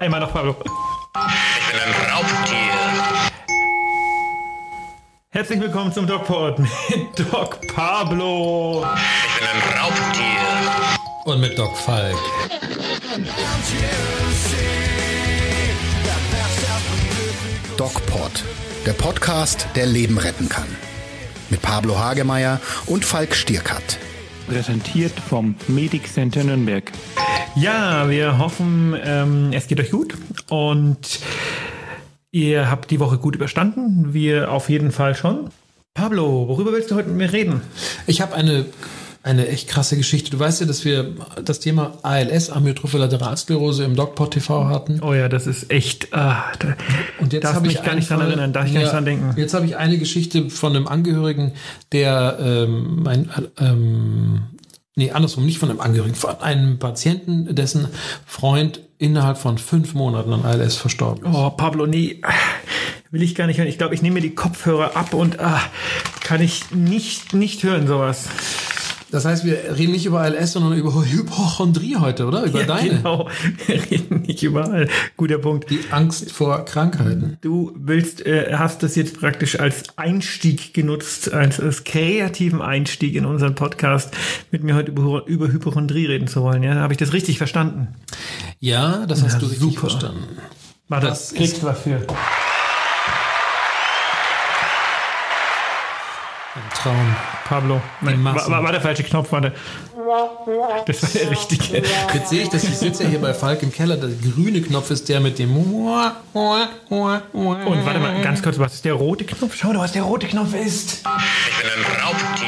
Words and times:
Einmal 0.00 0.20
noch, 0.20 0.32
Pablo. 0.32 0.56
Ich 0.60 1.72
bin 1.72 1.80
ein 1.80 2.10
Raubtier. 2.10 3.30
Herzlich 5.30 5.60
willkommen 5.60 5.92
zum 5.92 6.06
DocPod 6.06 6.58
mit 6.58 7.32
Doc 7.32 7.58
Pablo. 7.74 8.84
Ich 8.84 9.38
bin 9.38 9.48
ein 9.48 9.78
Raubtier. 9.78 10.92
Und 11.24 11.40
mit 11.40 11.58
Doc 11.58 11.76
Falk. 11.78 12.16
DocPod, 17.76 18.44
der 18.84 18.92
Podcast, 18.92 19.66
der 19.74 19.86
Leben 19.86 20.18
retten 20.18 20.48
kann. 20.48 20.68
Mit 21.48 21.62
Pablo 21.62 21.98
Hagemeyer 21.98 22.60
und 22.86 23.04
Falk 23.04 23.34
Stierkat. 23.34 23.98
Präsentiert 24.48 25.18
vom 25.18 25.54
Medic 25.68 26.12
Center 26.12 26.44
Nürnberg. 26.44 26.92
Ja, 27.54 28.08
wir 28.08 28.38
hoffen, 28.38 28.96
ähm, 29.04 29.50
es 29.52 29.66
geht 29.66 29.78
euch 29.78 29.90
gut 29.90 30.14
und 30.48 31.20
ihr 32.30 32.70
habt 32.70 32.90
die 32.90 32.98
Woche 32.98 33.18
gut 33.18 33.34
überstanden. 33.34 34.14
Wir 34.14 34.50
auf 34.50 34.70
jeden 34.70 34.90
Fall 34.90 35.14
schon. 35.14 35.50
Pablo, 35.94 36.48
worüber 36.48 36.72
willst 36.72 36.90
du 36.90 36.94
heute 36.94 37.08
mit 37.08 37.18
mir 37.18 37.32
reden? 37.32 37.60
Ich 38.06 38.22
habe 38.22 38.34
eine, 38.34 38.64
eine 39.22 39.48
echt 39.48 39.68
krasse 39.68 39.98
Geschichte. 39.98 40.30
Du 40.30 40.38
weißt 40.38 40.62
ja, 40.62 40.66
dass 40.66 40.86
wir 40.86 41.12
das 41.44 41.60
Thema 41.60 41.92
ALS, 42.02 42.48
Amyotrophe 42.48 42.96
Lateralsklerose, 42.96 43.84
im 43.84 43.96
DocPod 43.96 44.30
TV 44.30 44.68
hatten. 44.68 45.00
Oh 45.02 45.12
ja, 45.12 45.28
das 45.28 45.46
ist 45.46 45.70
echt. 45.70 46.14
Ah, 46.14 46.44
da, 46.58 46.74
Und 47.20 47.34
jetzt 47.34 47.44
darf 47.44 47.56
habe 47.56 47.66
mich 47.66 47.76
ich 47.76 47.82
gar 47.82 47.94
nicht 47.94 48.08
dran 48.08 48.22
erinnern, 48.22 48.54
darf 48.54 48.66
ich 48.66 48.72
gar 48.72 48.80
nicht 48.80 48.88
Ja, 48.88 48.94
dran 48.94 49.04
denken. 49.04 49.34
Jetzt 49.36 49.52
habe 49.52 49.66
ich 49.66 49.76
eine 49.76 49.98
Geschichte 49.98 50.48
von 50.48 50.74
einem 50.74 50.88
Angehörigen, 50.88 51.52
der 51.92 52.38
ähm, 52.40 53.02
mein, 53.02 53.28
ähm, 53.60 54.44
nee, 54.96 55.10
andersrum, 55.10 55.46
nicht 55.46 55.58
von 55.58 55.70
einem 55.70 55.80
Angehörigen, 55.80 56.14
von 56.14 56.40
einem 56.40 56.78
Patienten, 56.78 57.54
dessen 57.54 57.88
Freund 58.26 58.80
innerhalb 58.98 59.38
von 59.38 59.58
fünf 59.58 59.94
Monaten 59.94 60.32
an 60.32 60.44
ALS 60.44 60.76
verstorben 60.76 61.26
ist. 61.26 61.34
Oh, 61.34 61.50
Pablo, 61.50 61.86
nee, 61.86 62.20
ah, 62.22 62.32
will 63.10 63.22
ich 63.22 63.34
gar 63.34 63.46
nicht 63.46 63.58
hören. 63.58 63.68
Ich 63.68 63.78
glaube, 63.78 63.94
ich 63.94 64.02
nehme 64.02 64.14
mir 64.14 64.20
die 64.20 64.34
Kopfhörer 64.34 64.96
ab 64.96 65.14
und 65.14 65.40
ah, 65.40 65.60
kann 66.20 66.40
ich 66.40 66.70
nicht, 66.70 67.34
nicht 67.34 67.62
hören, 67.62 67.86
sowas. 67.86 68.28
Das 69.12 69.24
heißt, 69.26 69.44
wir 69.44 69.76
reden 69.76 69.92
nicht 69.92 70.06
über 70.06 70.20
ALS, 70.22 70.52
sondern 70.52 70.72
über 70.76 70.92
Hypochondrie 71.04 71.96
heute, 71.96 72.26
oder? 72.26 72.44
Über 72.44 72.60
Ja, 72.62 72.66
deine. 72.66 72.88
Genau, 72.96 73.28
wir 73.66 73.90
reden 73.90 74.22
nicht 74.22 74.42
überall. 74.42 74.88
Guter 75.16 75.38
Punkt. 75.38 75.70
Die 75.70 75.80
Angst 75.90 76.32
vor 76.32 76.64
Krankheiten. 76.64 77.36
Du 77.42 77.72
willst, 77.76 78.24
äh, 78.26 78.54
hast 78.54 78.82
das 78.82 78.96
jetzt 78.96 79.20
praktisch 79.20 79.60
als 79.60 79.96
Einstieg 79.98 80.72
genutzt, 80.74 81.32
als, 81.32 81.60
als 81.60 81.84
kreativen 81.84 82.62
Einstieg 82.62 83.14
in 83.14 83.26
unseren 83.26 83.54
Podcast, 83.54 84.16
mit 84.50 84.64
mir 84.64 84.74
heute 84.74 84.90
über, 84.90 85.26
über 85.26 85.48
Hypochondrie 85.48 86.06
reden 86.06 86.26
zu 86.26 86.42
wollen. 86.42 86.62
Ja, 86.62 86.74
habe 86.76 86.94
ich 86.94 86.98
das 86.98 87.12
richtig 87.12 87.38
verstanden? 87.38 87.88
Ja, 88.60 89.04
das 89.06 89.22
hast 89.22 89.34
Ja, 89.34 89.38
du 89.40 89.46
richtig 89.46 89.60
super. 89.74 89.80
verstanden. 89.90 90.24
Warte, 90.88 91.06
Das 91.06 91.34
kriegst 91.34 91.62
du 91.62 91.66
was 91.66 91.78
Ein 96.54 96.62
Traum. 96.74 97.16
Pablo. 97.46 97.80
Nein, 98.02 98.22
war, 98.24 98.34
war, 98.50 98.62
war 98.62 98.72
der 98.72 98.82
falsche 98.82 99.02
Knopf, 99.04 99.32
warte. 99.32 99.54
Das 100.86 101.02
war 101.02 101.08
der 101.08 101.30
richtige. 101.30 101.78
Jetzt 102.12 102.28
sehe 102.28 102.42
ich, 102.42 102.50
dass 102.50 102.64
ich 102.64 102.76
sitze 102.76 103.04
ja 103.04 103.08
hier 103.08 103.20
bei 103.20 103.32
Falk 103.32 103.62
im 103.62 103.72
Keller. 103.72 103.96
Der 103.96 104.10
grüne 104.10 104.60
Knopf 104.60 104.90
ist 104.90 105.08
der 105.08 105.20
mit 105.20 105.38
dem. 105.38 105.56
Und 105.56 106.12
Und 107.32 107.86
warte 107.86 108.00
mal, 108.00 108.20
ganz 108.22 108.42
kurz, 108.42 108.58
was 108.58 108.74
ist 108.74 108.84
der 108.84 108.92
rote 108.94 109.24
Knopf? 109.24 109.54
Schau 109.56 109.72
doch, 109.72 109.80
was 109.80 109.92
der 109.92 110.02
rote 110.02 110.26
Knopf 110.26 110.52
ist. 110.54 111.02
Ich 111.48 111.62
bin 111.62 111.70
ein 111.70 111.86
Raubtier. 112.02 112.44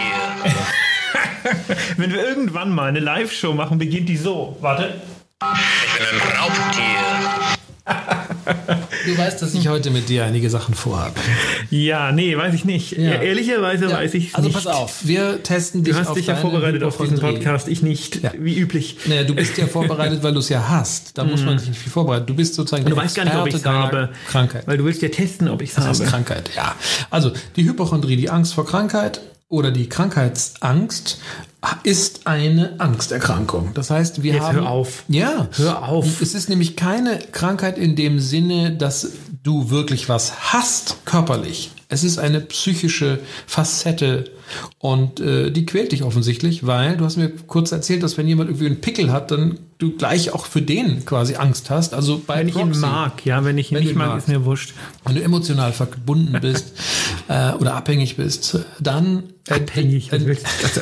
Wenn 1.97 2.13
wir 2.13 2.29
irgendwann 2.29 2.71
mal 2.75 2.89
eine 2.89 3.01
Live-Show 3.01 3.55
machen, 3.55 3.79
beginnt 3.79 4.09
die 4.09 4.19
so. 4.19 4.57
Warte. 4.61 5.01
Ich 5.43 5.99
bin 5.99 6.07
ein 6.09 6.21
Raubtier. 6.39 7.05
Du 9.07 9.17
weißt, 9.19 9.43
dass 9.43 9.55
ich 9.55 9.69
heute 9.69 9.91
mit 9.91 10.09
dir 10.09 10.25
einige 10.25 10.49
Sachen 10.51 10.75
vorhabe. 10.75 11.15
Ja, 11.71 12.13
nee, 12.13 12.37
weiß 12.37 12.55
ich 12.55 12.65
nicht. 12.65 12.93
Ja. 12.93 13.21
Ehrlicherweise 13.23 13.91
weiß 13.91 14.15
ich 14.15 14.35
Also 14.35 14.49
nicht. 14.49 14.55
pass 14.55 14.67
auf, 14.67 15.07
wir 15.07 15.43
testen 15.43 15.85
dich 15.85 15.95
Du 15.95 16.01
hast 16.01 16.09
auf 16.09 16.17
dich 16.17 16.27
ja 16.27 16.37
vorbereitet 16.37 16.83
auf 16.83 16.97
diesen 16.97 17.17
Hypochondrie. 17.17 17.37
Podcast, 17.39 17.69
ich 17.69 17.83
nicht, 17.83 18.23
Ja. 18.23 18.33
wie 18.39 18.57
üblich. 18.59 18.97
Naja, 19.07 19.25
du 19.25 19.35
bist 19.35 19.57
ja 19.59 19.67
vorbereitet, 19.67 20.23
weil 20.23 20.33
du 20.33 20.39
es 20.39 20.49
ja 20.49 20.69
hast. 20.69 21.19
Da 21.19 21.25
muss 21.25 21.43
man 21.45 21.59
sich 21.59 21.69
nicht 21.69 21.81
viel 21.81 21.93
vorbereiten. 21.93 22.27
Du 22.27 22.35
bist 22.35 22.55
sozusagen 22.55 22.85
Du 22.89 22.97
weißt 22.97 23.15
gar 23.17 23.25
nicht, 23.25 23.35
ob 23.37 23.47
ich 23.47 23.55
es 23.55 23.65
habe. 23.65 24.11
Krankheit. 24.29 24.67
Weil 24.67 24.79
du 24.79 24.85
willst 24.85 25.03
ja 25.03 25.09
testen, 25.09 25.49
ob 25.49 25.61
ich 25.63 25.71
es 25.71 25.77
Das 25.77 25.87
heißt 25.87 26.01
habe. 26.01 26.11
Krankheit, 26.11 26.51
ja. 26.57 26.75
Also 27.11 27.33
die 27.57 27.65
Hypochondrie, 27.65 28.17
die 28.17 28.31
Angst 28.31 28.55
vor 28.55 28.65
Krankheit 28.67 29.21
oder 29.49 29.71
die 29.71 29.89
Krankheitsangst 29.89 31.19
ist 31.83 32.27
eine 32.27 32.79
Angsterkrankung. 32.79 33.71
Das 33.75 33.91
heißt, 33.91 34.23
wir 34.23 34.35
Jetzt 34.35 34.43
haben 34.43 34.57
hör 34.57 34.71
auf. 34.71 35.05
Ja, 35.09 35.49
Hör 35.53 35.89
auf. 35.89 36.21
Es 36.21 36.35
ist 36.35 36.49
nämlich 36.49 36.77
keine 36.77 37.19
Krankheit 37.33 37.79
in 37.79 37.97
dem 37.97 38.19
Sinne, 38.19 38.73
dass 38.73 39.13
du 39.43 39.71
wirklich 39.71 40.09
was 40.09 40.53
hast 40.53 41.05
körperlich. 41.05 41.71
Es 41.89 42.03
ist 42.03 42.19
eine 42.19 42.41
psychische 42.41 43.21
Facette 43.47 44.25
und 44.79 45.21
äh, 45.21 45.51
die 45.51 45.67
quält 45.67 45.93
dich 45.93 46.03
offensichtlich, 46.03 46.67
weil 46.67 46.97
du 46.97 47.05
hast 47.05 47.17
mir 47.17 47.31
kurz 47.31 47.73
erzählt, 47.73 48.03
dass 48.03 48.19
wenn 48.19 48.27
jemand 48.27 48.51
irgendwie 48.51 48.67
einen 48.67 48.81
Pickel 48.81 49.13
hat, 49.13 49.31
dann 49.31 49.59
du 49.79 49.97
gleich 49.97 50.33
auch 50.33 50.47
für 50.47 50.63
den 50.63 51.05
quasi 51.05 51.35
Angst 51.37 51.71
hast. 51.71 51.95
Also 51.95 52.23
bei 52.27 52.39
Wenn 52.41 52.49
ich 52.49 52.57
ihn 52.57 52.63
Proxy. 52.69 52.81
mag, 52.81 53.27
ja, 53.27 53.45
wenn 53.45 53.59
ich 53.59 53.73
ihn 53.73 53.79
Wenn 53.79 53.85
nicht 53.85 53.97
mag, 53.97 54.09
magst. 54.09 54.29
ist 54.29 54.33
mir 54.33 54.45
wurscht. 54.45 54.73
Wenn 55.05 55.17
du 55.17 55.23
emotional 55.23 55.73
verbunden 55.73 56.37
bist 56.41 56.73
äh, 57.29 57.53
oder 57.53 57.75
abhängig 57.75 58.17
bist, 58.17 58.59
dann 58.81 59.25
äh, 59.49 59.55
Abhängig, 59.55 60.13
äh, 60.13 60.19
du? 60.21 60.37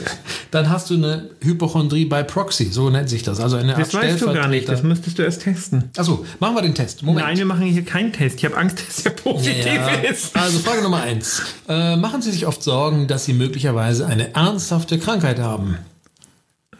dann 0.53 0.69
hast 0.71 0.91
du 0.91 0.95
eine 0.95 1.31
Hypochondrie 1.41 2.05
bei 2.05 2.23
Proxy, 2.23 2.67
so 2.71 2.91
nennt 2.91 3.09
sich 3.09 3.23
das. 3.23 3.41
Also 3.41 3.57
eine 3.57 3.75
Das 3.75 3.95
Art 3.95 4.05
weißt 4.05 4.23
du 4.23 4.33
gar 4.33 4.47
nicht, 4.49 4.69
das 4.69 4.83
müsstest 4.83 5.19
du 5.19 5.23
erst 5.23 5.43
testen. 5.43 5.91
Achso, 5.97 6.25
machen 6.39 6.55
wir 6.55 6.63
den 6.63 6.75
Test. 6.75 7.03
Moment. 7.03 7.27
Nein, 7.27 7.39
wir 7.39 7.45
machen 7.47 7.67
hier 7.67 7.85
keinen 7.85 8.13
Test. 8.13 8.37
Ich 8.39 8.45
habe 8.45 8.57
Angst, 8.57 8.79
dass 8.87 9.05
er 9.05 9.13
positiv 9.13 9.65
Ja. 9.67 9.89
ist. 10.09 10.37
Also 10.37 10.59
Frage 10.61 10.83
Nummer 10.83 11.01
eins. 11.03 11.43
Äh, 11.69 11.97
machen 11.97 12.23
Sie 12.23 12.31
sich 12.31 12.47
oft 12.47 12.63
Sorgen, 12.63 13.09
dass 13.09 13.25
Sie 13.25 13.33
möglicherweise 13.33 14.07
eine 14.07 14.35
ernsthafte 14.35 14.99
Krankheit 14.99 15.39
haben? 15.41 15.79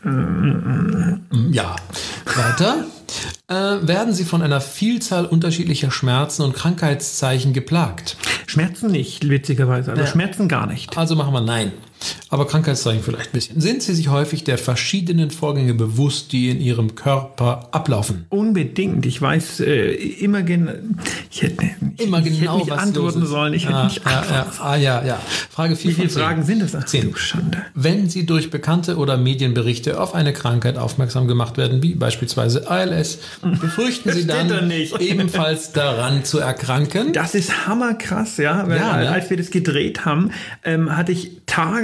Ja. 0.05 1.77
Weiter. 2.25 2.85
Äh, 3.49 3.87
werden 3.87 4.15
Sie 4.15 4.25
von 4.25 4.43
einer 4.43 4.61
Vielzahl 4.61 5.27
unterschiedlicher 5.27 5.91
Schmerzen 5.91 6.43
und 6.43 6.55
Krankheitszeichen 6.55 7.53
geplagt? 7.53 8.17
Schmerzen 8.47 8.91
nicht, 8.91 9.29
witzigerweise. 9.29 9.91
Also 9.91 10.03
Ja. 10.03 10.09
Schmerzen 10.09 10.49
gar 10.49 10.67
nicht. 10.67 10.97
Also 10.97 11.15
machen 11.15 11.33
wir 11.35 11.41
Nein. 11.41 11.73
Aber 12.29 12.47
Krankheitszeichen 12.47 13.03
vielleicht 13.03 13.31
ein 13.31 13.33
bisschen. 13.33 13.61
Sind 13.61 13.83
Sie 13.83 13.95
sich 13.95 14.09
häufig 14.09 14.45
der 14.45 14.59
verschiedenen 14.59 15.31
Vorgänge 15.31 15.75
bewusst, 15.75 16.33
die 16.33 16.51
in 16.51 16.61
Ihrem 16.61 16.95
Körper 16.95 17.69
ablaufen? 17.73 18.27
Unbedingt. 18.29 19.05
Ich 19.07 19.21
weiß 19.21 19.61
äh, 19.61 19.93
immer 19.93 20.43
genau. 20.43 20.73
Ich 21.31 21.43
hätte, 21.43 21.65
ich, 21.97 22.07
Immer 22.07 22.19
ich 22.19 22.41
genau, 22.41 22.53
hätte 22.53 22.65
nicht 22.65 22.71
was 22.71 22.79
antworten 22.79 23.27
sollen. 23.27 23.55
Ich 23.55 23.65
hätte 23.67 23.77
ah, 23.77 23.85
nicht 23.85 24.05
ja, 24.05 24.19
antworten 24.19 24.51
ja, 24.59 24.65
ah, 24.65 24.77
ja, 24.77 25.05
ja. 25.05 25.21
Frage 25.51 25.77
4 25.77 25.91
Wie 25.91 25.95
viele 25.95 26.09
Fragen 26.09 26.43
sind 26.45 26.63
das? 26.63 26.75
Ach, 26.75 26.85
Zehn. 26.85 27.11
du 27.11 27.17
Schande. 27.17 27.63
Wenn 27.75 28.09
Sie 28.09 28.27
durch 28.27 28.51
bekannte 28.51 28.97
oder 28.97 29.17
Medienberichte 29.17 30.01
auf 30.01 30.15
eine 30.15 30.33
Krankheit 30.33 30.79
aufmerksam 30.79 31.29
gemacht 31.29 31.57
werden, 31.57 31.83
wie 31.83 31.95
beispielsweise 31.95 32.71
ALS, 32.71 33.19
befürchten 33.61 34.13
Sie 34.13 34.27
dann 34.27 34.69
nicht. 34.69 34.99
ebenfalls 35.01 35.73
daran 35.73 36.25
zu 36.25 36.39
erkranken? 36.39 37.13
Das 37.13 37.35
ist 37.35 37.67
hammerkrass, 37.67 38.37
ja. 38.39 38.67
Weil, 38.69 38.79
Ja, 38.79 38.97
ne? 38.97 39.11
Als 39.11 39.31
wir 39.31 39.37
das 39.37 39.51
gedreht 39.51 40.05
haben, 40.05 40.31
ähm, 40.65 40.97
hatte 40.97 41.13
ich 41.13 41.43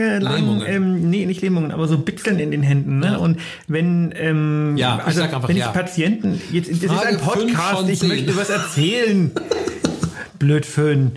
tagelang, 0.08 0.34
Lähmungen. 0.36 0.66
ähm, 0.66 1.10
nee, 1.10 1.26
nicht 1.26 1.42
Lähmungen, 1.42 1.70
aber 1.70 1.88
so 1.88 1.98
Bitzeln 1.98 2.38
in 2.38 2.50
den 2.50 2.62
Händen. 2.62 2.98
Ne? 2.98 3.18
Und 3.18 3.38
wenn, 3.66 4.12
ähm, 4.16 4.76
Ja, 4.76 4.98
ich 5.00 5.06
also, 5.06 5.22
einfach 5.22 5.48
wenn 5.48 5.56
ja. 5.56 5.66
ich 5.68 5.72
Patienten, 5.72 6.40
jetzt, 6.52 6.70
das 6.70 6.90
Frage 6.90 7.16
ist 7.16 7.20
ein 7.20 7.26
Podcast, 7.26 7.88
ich 7.88 8.02
möchte 8.02 8.36
was 8.36 8.50
erzählen. 8.50 9.30
Blöd 10.38 10.64
Föhn. 10.66 11.12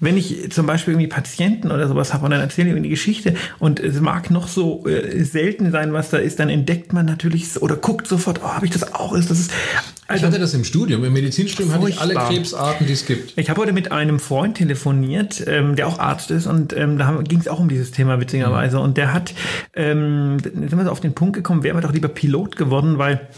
Wenn 0.00 0.16
ich 0.16 0.52
zum 0.52 0.66
Beispiel 0.66 0.94
irgendwie 0.94 1.08
Patienten 1.08 1.70
oder 1.72 1.88
sowas 1.88 2.14
habe 2.14 2.24
und 2.24 2.30
dann 2.30 2.40
erzähle 2.40 2.68
ich 2.68 2.72
irgendwie 2.72 2.88
die 2.88 2.94
Geschichte 2.94 3.34
und 3.58 3.80
es 3.80 4.00
mag 4.00 4.30
noch 4.30 4.46
so 4.46 4.86
äh, 4.86 5.24
selten 5.24 5.72
sein, 5.72 5.92
was 5.92 6.10
da 6.10 6.18
ist, 6.18 6.38
dann 6.38 6.48
entdeckt 6.48 6.92
man 6.92 7.06
natürlich 7.06 7.60
oder 7.60 7.76
guckt 7.76 8.06
sofort, 8.06 8.40
oh, 8.44 8.48
habe 8.48 8.66
ich 8.66 8.72
das 8.72 8.94
auch? 8.94 9.12
Ist 9.14 9.30
das 9.30 9.40
ist, 9.40 9.50
Ich 9.50 10.10
also, 10.10 10.26
hatte 10.26 10.38
das 10.38 10.54
im 10.54 10.64
Studium. 10.64 11.04
Im 11.04 11.12
Medizinstudium 11.12 11.74
hatte 11.74 11.88
ich 11.88 12.00
alle 12.00 12.14
Furchtbar. 12.14 12.32
Krebsarten, 12.32 12.86
die 12.86 12.92
es 12.92 13.06
gibt. 13.06 13.32
Ich 13.36 13.50
habe 13.50 13.60
heute 13.60 13.72
mit 13.72 13.90
einem 13.90 14.20
Freund 14.20 14.56
telefoniert, 14.56 15.42
ähm, 15.46 15.74
der 15.74 15.88
auch 15.88 15.98
Arzt 15.98 16.30
ist 16.30 16.46
und 16.46 16.76
ähm, 16.76 16.98
da 16.98 17.20
ging 17.22 17.40
es 17.40 17.48
auch 17.48 17.58
um 17.58 17.68
dieses 17.68 17.90
Thema 17.90 18.20
witzigerweise 18.20 18.78
und 18.78 18.96
der 18.96 19.12
hat, 19.12 19.34
ähm, 19.74 20.38
sind 20.40 20.76
wir 20.76 20.84
so 20.84 20.90
auf 20.90 21.00
den 21.00 21.14
Punkt 21.14 21.34
gekommen, 21.34 21.62
wäre 21.64 21.76
wir 21.76 21.80
doch 21.80 21.92
lieber 21.92 22.08
Pilot 22.08 22.56
geworden, 22.56 22.98
weil 22.98 23.28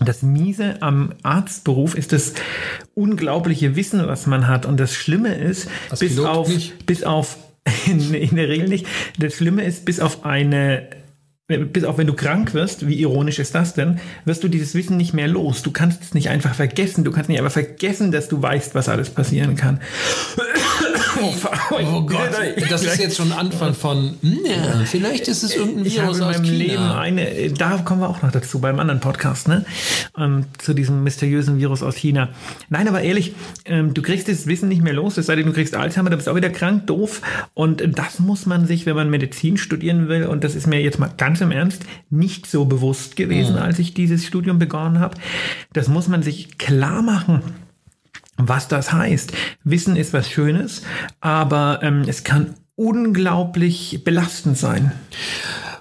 das 0.00 0.22
Miese 0.22 0.80
am 0.80 1.12
Arztberuf 1.22 1.94
ist 1.94 2.12
das 2.12 2.34
unglaubliche 2.94 3.76
Wissen, 3.76 4.06
was 4.06 4.26
man 4.26 4.48
hat. 4.48 4.66
Und 4.66 4.80
das 4.80 4.94
Schlimme 4.94 5.34
ist, 5.34 5.68
Als 5.90 6.00
bis 6.00 6.18
auf, 6.18 6.50
bis 6.86 7.04
auf, 7.04 7.36
in, 7.86 8.14
in 8.14 8.36
der 8.36 8.48
Regel 8.48 8.68
nicht, 8.68 8.86
das 9.18 9.34
Schlimme 9.34 9.64
ist, 9.64 9.84
bis 9.84 10.00
auf 10.00 10.24
eine 10.24 10.88
bis 11.58 11.84
auf 11.84 11.98
wenn 11.98 12.06
du 12.06 12.14
krank 12.14 12.54
wirst, 12.54 12.86
wie 12.86 13.00
ironisch 13.00 13.38
ist 13.38 13.54
das 13.54 13.74
denn, 13.74 14.00
wirst 14.24 14.42
du 14.42 14.48
dieses 14.48 14.74
Wissen 14.74 14.96
nicht 14.96 15.12
mehr 15.12 15.28
los. 15.28 15.62
Du 15.62 15.70
kannst 15.70 16.02
es 16.02 16.14
nicht 16.14 16.30
einfach 16.30 16.54
vergessen. 16.54 17.04
Du 17.04 17.10
kannst 17.10 17.28
nicht 17.28 17.38
einfach 17.38 17.52
vergessen, 17.52 18.12
dass 18.12 18.28
du 18.28 18.40
weißt, 18.40 18.74
was 18.74 18.88
alles 18.88 19.10
passieren 19.10 19.56
kann. 19.56 19.80
Oh 21.70 22.02
Gott, 22.02 22.30
das 22.70 22.82
ist 22.82 22.98
jetzt 22.98 23.16
schon 23.16 23.32
Anfang 23.32 23.74
von, 23.74 24.14
na, 24.22 24.84
vielleicht 24.86 25.28
ist 25.28 25.42
es 25.42 25.54
irgendein 25.54 25.84
Ich 25.84 25.98
habe 25.98 26.08
Virus 26.08 26.18
in 26.18 26.24
aus 26.24 26.32
meinem 26.32 26.44
China. 26.44 26.56
Leben 26.56 26.82
eine, 26.82 27.52
da 27.52 27.78
kommen 27.78 28.00
wir 28.00 28.08
auch 28.08 28.22
noch 28.22 28.32
dazu, 28.32 28.58
beim 28.60 28.78
anderen 28.78 29.00
Podcast, 29.00 29.48
ne? 29.48 29.64
Ähm, 30.16 30.46
zu 30.58 30.72
diesem 30.72 31.02
mysteriösen 31.04 31.58
Virus 31.58 31.82
aus 31.82 31.96
China. 31.96 32.30
Nein, 32.68 32.88
aber 32.88 33.02
ehrlich, 33.02 33.34
ähm, 33.66 33.92
du 33.92 34.02
kriegst 34.02 34.28
das 34.28 34.46
Wissen 34.46 34.68
nicht 34.68 34.82
mehr 34.82 34.92
los, 34.92 35.18
es 35.18 35.26
sei 35.26 35.36
denn, 35.36 35.46
du 35.46 35.52
kriegst 35.52 35.74
Alzheimer, 35.74 36.10
du 36.10 36.16
bist 36.16 36.28
auch 36.28 36.36
wieder 36.36 36.50
krank, 36.50 36.86
doof. 36.86 37.20
Und 37.54 37.82
das 37.98 38.18
muss 38.18 38.46
man 38.46 38.66
sich, 38.66 38.86
wenn 38.86 38.96
man 38.96 39.10
Medizin 39.10 39.56
studieren 39.56 40.08
will, 40.08 40.24
und 40.24 40.44
das 40.44 40.54
ist 40.54 40.66
mir 40.66 40.80
jetzt 40.80 40.98
mal 40.98 41.10
ganz 41.16 41.39
im 41.40 41.50
Ernst 41.50 41.84
nicht 42.10 42.46
so 42.46 42.64
bewusst 42.64 43.16
gewesen, 43.16 43.56
als 43.56 43.78
ich 43.78 43.94
dieses 43.94 44.26
Studium 44.26 44.58
begonnen 44.58 45.00
habe, 45.00 45.16
das 45.72 45.88
muss 45.88 46.08
man 46.08 46.22
sich 46.22 46.58
klar 46.58 47.02
machen 47.02 47.42
was 48.48 48.68
das 48.68 48.92
heißt. 48.92 49.32
Wissen 49.64 49.96
ist 49.96 50.12
was 50.12 50.30
Schönes, 50.30 50.82
aber 51.20 51.80
ähm, 51.82 52.04
es 52.06 52.24
kann 52.24 52.54
unglaublich 52.74 54.02
belastend 54.04 54.56
sein. 54.56 54.92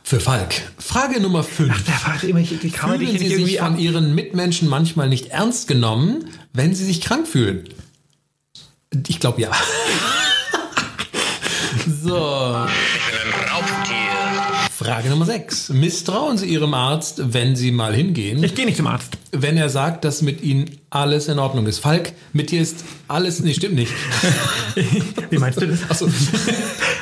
Für 0.03 0.19
Falk. 0.19 0.55
Frage 0.77 1.21
Nummer 1.21 1.43
5. 1.43 1.85
Der 1.85 1.93
fragt 1.93 2.23
immer, 2.23 2.39
ich, 2.39 2.63
ich 2.63 2.73
kann 2.73 2.89
man 2.89 2.99
dich 2.99 3.09
Fühlen 3.09 3.29
Sie 3.29 3.45
sich 3.45 3.59
von 3.59 3.73
ab. 3.73 3.79
Ihren 3.79 4.15
Mitmenschen 4.15 4.67
manchmal 4.67 5.07
nicht 5.07 5.27
ernst 5.27 5.67
genommen, 5.67 6.25
wenn 6.51 6.73
Sie 6.73 6.83
sich 6.83 7.01
krank 7.01 7.27
fühlen? 7.27 7.69
Ich 9.07 9.19
glaube 9.19 9.41
ja. 9.41 9.51
so, 12.03 12.65
Frage 14.89 15.09
Nummer 15.09 15.25
6. 15.25 15.69
Misstrauen 15.69 16.37
Sie 16.37 16.47
Ihrem 16.47 16.73
Arzt, 16.73 17.21
wenn 17.33 17.55
Sie 17.55 17.71
mal 17.71 17.93
hingehen, 17.93 18.43
Ich 18.43 18.55
gehe 18.55 18.65
nicht 18.65 18.77
zum 18.77 18.87
Arzt. 18.87 19.17
wenn 19.31 19.55
er 19.57 19.69
sagt, 19.69 20.03
dass 20.03 20.21
mit 20.23 20.41
Ihnen 20.41 20.69
alles 20.89 21.27
in 21.27 21.37
Ordnung 21.37 21.67
ist? 21.67 21.77
Falk, 21.79 22.13
mit 22.33 22.49
dir 22.49 22.61
ist 22.61 22.83
alles. 23.07 23.39
Nee, 23.41 23.53
stimmt 23.53 23.75
nicht. 23.75 23.91
Wie 25.29 25.37
meinst 25.37 25.61
du 25.61 25.67
das? 25.67 25.89
Achso. 25.89 26.07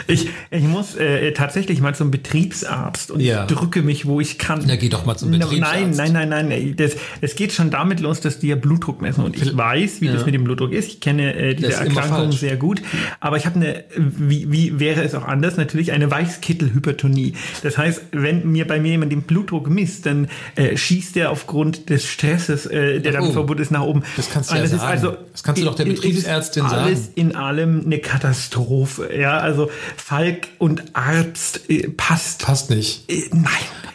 Ich, 0.10 0.30
ich 0.52 0.64
muss 0.64 0.96
äh, 0.96 1.34
tatsächlich 1.34 1.82
mal 1.82 1.94
zum 1.94 2.12
Betriebsarzt 2.12 3.12
und 3.12 3.20
Ja. 3.20 3.46
drücke 3.46 3.82
mich, 3.82 4.06
wo 4.06 4.22
ich 4.22 4.38
kann. 4.38 4.64
Na, 4.66 4.78
geh 4.78 4.88
doch 4.88 5.06
mal 5.06 5.18
zum 5.18 5.32
Betriebsarzt. 5.32 5.98
nein, 5.98 6.14
nein, 6.14 6.30
nein. 6.30 6.48
nein. 6.48 6.74
Das, 6.78 6.94
es 7.20 7.36
geht 7.36 7.52
schon 7.52 7.72
damit 7.72 8.00
los, 8.00 8.22
dass 8.22 8.40
die 8.40 8.48
ja 8.48 8.56
Blutdruck 8.56 9.02
messen. 9.02 9.26
Und 9.26 9.36
ich 9.36 9.58
weiß, 9.58 10.00
wie 10.00 10.08
das 10.08 10.26
mit 10.26 10.34
dem 10.34 10.46
Blutdruck 10.46 10.72
ist. 10.72 10.88
Ich 10.88 11.02
kenne 11.02 11.34
äh, 11.36 11.56
diese 11.56 11.72
Das 11.72 11.82
Erkrankung 11.82 12.32
sehr 12.32 12.56
gut. 12.56 12.82
Aber 13.20 13.36
ich 13.36 13.46
habe 13.46 13.58
eine, 13.58 13.84
wie, 13.98 14.50
wie 14.50 14.80
wäre 14.80 15.04
es 15.04 15.14
auch 15.14 15.26
anders, 15.26 15.58
natürlich 15.58 15.92
eine 15.92 16.10
Weichskittelhypertonie. 16.10 17.34
Das 17.62 17.77
heißt, 17.78 18.02
wenn 18.12 18.52
mir 18.52 18.66
bei 18.68 18.80
mir 18.80 18.92
jemand 18.92 19.12
den 19.12 19.22
Blutdruck 19.24 19.70
misst, 19.70 20.06
dann 20.06 20.28
äh, 20.56 20.76
schießt 20.78 21.18
er 21.18 21.32
aufgrund 21.32 21.90
des 21.90 22.06
Stresses, 22.06 22.66
äh, 22.66 23.00
der 23.00 23.12
damit 23.12 23.28
oben. 23.28 23.34
verbunden 23.34 23.62
ist, 23.64 23.72
nach 23.72 23.82
oben. 23.82 24.04
Das 24.16 24.30
kannst 24.30 24.50
du 24.50 24.54
Und 24.54 24.58
ja 24.58 24.64
das 24.64 24.74
ist 24.74 24.80
sagen. 24.82 24.92
also, 24.92 25.18
Das 25.32 25.44
kannst 25.44 25.62
du 25.62 25.66
doch 25.66 25.76
der 25.76 25.88
es 25.88 25.94
Betriebsärztin 25.96 26.64
alles 26.64 27.00
sagen. 27.06 27.12
in 27.16 27.36
allem 27.36 27.84
eine 27.86 28.00
Katastrophe. 28.00 29.10
Ja, 29.18 29.38
also 29.40 29.70
Falk 29.96 30.48
und 30.58 30.84
Arzt 30.96 31.62
äh, 31.70 31.88
passt. 31.90 32.44
Passt 32.46 32.70
nicht. 32.70 33.10
Äh, 33.10 33.24
nein. 33.32 33.44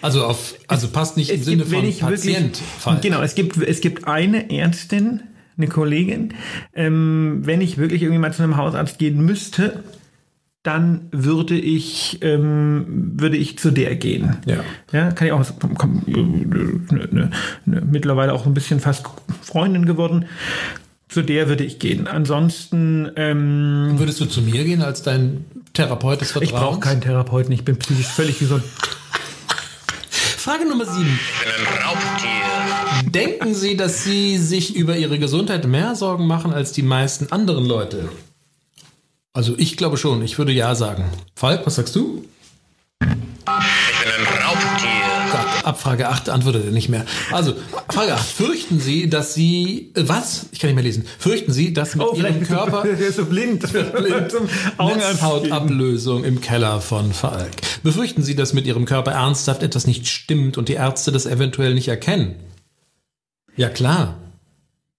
Also, 0.00 0.24
auf, 0.24 0.54
also 0.66 0.88
passt 0.88 1.16
nicht 1.16 1.30
im 1.30 1.38
Es 1.40 1.44
Sinne 1.46 1.64
gibt, 1.64 1.70
von 1.70 2.10
Patient. 2.10 2.60
wirklich, 2.84 3.00
genau, 3.02 3.22
es 3.22 3.34
gibt, 3.36 3.56
es 3.56 3.80
gibt 3.80 4.08
eine 4.08 4.50
Ärztin, 4.50 5.20
eine 5.56 5.68
Kollegin, 5.68 6.34
ähm, 6.74 7.42
wenn 7.44 7.60
ich 7.60 7.78
wirklich 7.78 8.02
irgendwie 8.02 8.18
mal 8.18 8.32
zu 8.32 8.42
einem 8.42 8.56
Hausarzt 8.56 8.98
gehen 8.98 9.24
müsste, 9.24 9.84
dann 10.62 11.08
würde 11.10 11.56
ich, 11.58 12.18
ähm, 12.22 13.12
würde 13.16 13.36
ich 13.36 13.58
zu 13.58 13.72
der 13.72 13.96
gehen. 13.96 14.36
Ja. 14.46 14.58
Ja, 14.92 15.10
kann 15.10 15.26
ich 15.26 15.32
auch, 15.32 15.44
komm, 15.58 15.74
komm, 15.74 16.02
ne, 16.06 17.08
ne, 17.10 17.30
ne, 17.64 17.82
mittlerweile 17.84 18.32
auch 18.32 18.46
ein 18.46 18.54
bisschen 18.54 18.78
fast 18.78 19.04
Freundin 19.42 19.86
geworden. 19.86 20.26
Zu 21.08 21.22
der 21.22 21.48
würde 21.48 21.64
ich 21.64 21.78
gehen. 21.78 22.06
Ansonsten, 22.06 23.10
ähm, 23.16 23.94
Würdest 23.96 24.20
du 24.20 24.24
zu 24.26 24.40
mir 24.40 24.64
gehen 24.64 24.82
als 24.82 25.02
dein 25.02 25.44
Therapeut 25.74 26.20
des 26.20 26.30
Vertrauens? 26.32 26.52
ich 26.52 26.56
brauche 26.56 26.80
keinen 26.80 27.00
Therapeuten, 27.00 27.52
ich 27.52 27.64
bin 27.64 27.76
psychisch 27.76 28.06
völlig 28.06 28.38
gesund. 28.38 28.62
Frage 30.10 30.66
Nummer 30.68 30.86
7. 30.86 30.96
Ich 30.96 31.44
bin 31.44 31.66
ein 31.66 31.82
Raubtier. 31.84 33.10
Denken 33.10 33.54
Sie, 33.54 33.76
dass 33.76 34.04
Sie 34.04 34.38
sich 34.38 34.74
über 34.74 34.96
Ihre 34.96 35.18
Gesundheit 35.18 35.66
mehr 35.66 35.94
Sorgen 35.96 36.26
machen 36.26 36.52
als 36.52 36.72
die 36.72 36.82
meisten 36.82 37.30
anderen 37.30 37.66
Leute? 37.66 38.08
Also 39.34 39.54
ich 39.56 39.76
glaube 39.78 39.96
schon, 39.96 40.22
ich 40.22 40.36
würde 40.36 40.52
ja 40.52 40.74
sagen. 40.74 41.04
Falk, 41.34 41.64
was 41.64 41.76
sagst 41.76 41.96
du? 41.96 42.24
Ich 43.00 43.08
bin 43.08 43.10
ein 43.10 44.42
Raubtier. 44.42 45.12
Gott, 45.32 45.64
ab 45.64 45.80
Frage 45.80 46.08
8 46.08 46.28
antwortet 46.28 46.66
er 46.66 46.70
nicht 46.70 46.90
mehr. 46.90 47.06
Also, 47.30 47.54
Frage 47.88 48.12
8. 48.14 48.24
Fürchten 48.24 48.78
Sie, 48.78 49.08
dass 49.08 49.32
Sie... 49.32 49.90
Äh, 49.94 50.04
was? 50.06 50.46
Ich 50.52 50.58
kann 50.58 50.68
nicht 50.68 50.74
mehr 50.74 50.84
lesen. 50.84 51.06
Fürchten 51.18 51.52
Sie, 51.52 51.72
dass 51.72 51.96
mit 51.96 52.06
Ihrem 52.14 52.42
Körper... 52.42 52.82
der 52.84 52.98
ist 52.98 53.16
so 53.16 53.24
blind. 53.24 53.62
Gehen. 53.72 53.88
Netzhautablösung 54.78 56.24
im 56.24 56.42
Keller 56.42 56.82
von 56.82 57.14
Falk. 57.14 57.52
Befürchten 57.82 58.22
Sie, 58.22 58.34
dass 58.36 58.52
mit 58.52 58.66
Ihrem 58.66 58.84
Körper 58.84 59.12
ernsthaft 59.12 59.62
etwas 59.62 59.86
nicht 59.86 60.08
stimmt 60.08 60.58
und 60.58 60.68
die 60.68 60.74
Ärzte 60.74 61.10
das 61.10 61.24
eventuell 61.24 61.72
nicht 61.72 61.88
erkennen? 61.88 62.36
Ja, 63.56 63.70
klar. 63.70 64.18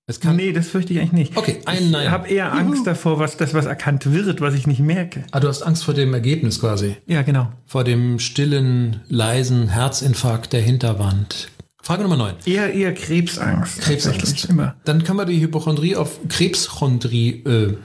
Es 0.05 0.19
kann. 0.19 0.35
Nee, 0.35 0.51
das 0.51 0.67
fürchte 0.67 0.91
ich 0.91 0.99
eigentlich 0.99 1.29
nicht. 1.29 1.37
Okay, 1.37 1.61
ein 1.65 1.89
Nein. 1.91 2.07
Ich 2.07 2.11
habe 2.11 2.27
eher 2.27 2.51
Angst 2.51 2.85
davor, 2.85 3.19
was 3.19 3.37
das, 3.37 3.53
was 3.53 3.65
erkannt 3.65 4.11
wird, 4.11 4.41
was 4.41 4.53
ich 4.53 4.67
nicht 4.67 4.81
merke. 4.81 5.23
Ah, 5.31 5.39
du 5.39 5.47
hast 5.47 5.61
Angst 5.61 5.85
vor 5.85 5.93
dem 5.93 6.13
Ergebnis 6.13 6.59
quasi. 6.59 6.97
Ja, 7.05 7.21
genau. 7.21 7.53
Vor 7.65 7.85
dem 7.85 8.19
stillen, 8.19 8.99
leisen 9.07 9.69
Herzinfarkt 9.69 10.51
der 10.51 10.61
Hinterwand. 10.61 11.49
Frage 11.81 12.03
Nummer 12.03 12.17
9. 12.17 12.35
Eher, 12.45 12.73
eher 12.73 12.93
Krebsangst. 12.93 13.81
Krebsangst. 13.81 14.45
Immer. 14.45 14.75
Dann 14.83 15.05
können 15.05 15.19
wir 15.19 15.25
die 15.25 15.39
Hypochondrie 15.39 15.95
auf 15.95 16.19
Krebschondrie. 16.27 17.43
Äh, 17.45 17.77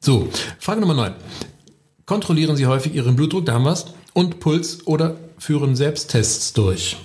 so, 0.00 0.28
Frage 0.58 0.80
Nummer 0.80 0.94
9. 0.94 1.12
Kontrollieren 2.04 2.56
Sie 2.56 2.66
häufig 2.66 2.94
Ihren 2.94 3.14
Blutdruck, 3.14 3.46
da 3.46 3.54
haben 3.54 3.64
wir's, 3.64 3.86
und 4.12 4.40
Puls 4.40 4.86
oder 4.88 5.16
führen 5.38 5.76
Selbsttests 5.76 6.52
durch? 6.52 6.96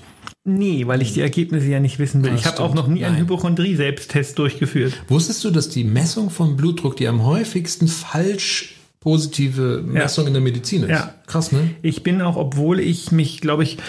Nee, 0.47 0.85
weil 0.85 1.01
ich 1.01 1.13
die 1.13 1.21
Ergebnisse 1.21 1.65
ja 1.65 1.79
nicht 1.79 1.97
wissen 1.97 2.23
will. 2.23 2.29
Ja, 2.29 2.35
ich 2.35 2.45
habe 2.45 2.59
auch 2.59 2.75
noch 2.75 2.87
nie 2.87 3.03
einen. 3.03 3.17
Hypochondrie-Selbsttest 3.17 4.37
durchgeführt. 4.37 4.93
Wusstest 5.07 5.43
du, 5.43 5.49
dass 5.49 5.69
die 5.69 5.83
Messung 5.83 6.29
von 6.29 6.55
Blutdruck 6.55 6.95
die 6.97 7.07
am 7.07 7.25
häufigsten 7.25 7.87
falsch 7.87 8.75
positive 8.99 9.83
Messung 9.83 10.27
in 10.27 10.33
der 10.33 10.43
Medizin 10.43 10.83
ist? 10.83 10.91
Ja. 10.91 11.15
Krass, 11.25 11.51
ne? 11.51 11.71
Ich 11.81 12.03
bin 12.03 12.21
auch, 12.21 12.35
obwohl 12.35 12.79
ich 12.79 13.11
mich, 13.11 13.41
glaube 13.41 13.63
ich, 13.63 13.79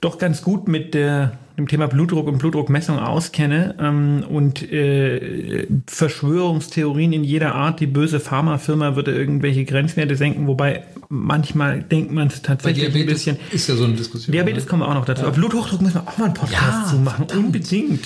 doch 0.00 0.18
ganz 0.18 0.42
gut 0.42 0.68
mit 0.68 0.94
der, 0.94 1.38
dem 1.58 1.66
Thema 1.66 1.88
Blutdruck 1.88 2.28
und 2.28 2.38
Blutdruckmessung 2.38 3.00
auskenne 3.00 3.74
ähm, 3.80 4.24
und 4.28 4.70
äh, 4.70 5.66
Verschwörungstheorien 5.86 7.12
in 7.12 7.24
jeder 7.24 7.56
Art, 7.56 7.80
die 7.80 7.88
böse 7.88 8.20
Pharmafirma 8.20 8.94
würde 8.94 9.12
irgendwelche 9.12 9.64
Grenzwerte 9.64 10.14
senken, 10.14 10.46
wobei 10.46 10.84
manchmal 11.14 11.82
denkt 11.82 12.12
man 12.12 12.26
es 12.26 12.42
tatsächlich 12.42 12.94
ein 12.94 13.06
bisschen. 13.06 13.36
ist 13.52 13.68
ja 13.68 13.76
so 13.76 13.84
eine 13.84 13.94
Diskussion. 13.94 14.32
Diabetes 14.32 14.64
ne? 14.64 14.68
kommen 14.70 14.82
wir 14.82 14.88
auch 14.88 14.94
noch 14.94 15.04
dazu. 15.04 15.22
Aber 15.22 15.32
Bluthochdruck 15.32 15.80
müssen 15.80 15.94
wir 15.94 16.08
auch 16.08 16.18
mal 16.18 16.26
einen 16.26 16.34
Podcast 16.34 16.62
Ja, 16.62 16.86
zu 16.90 16.96
machen. 16.96 17.26
verdammt. 17.28 17.46
Unbedingt. 17.46 18.00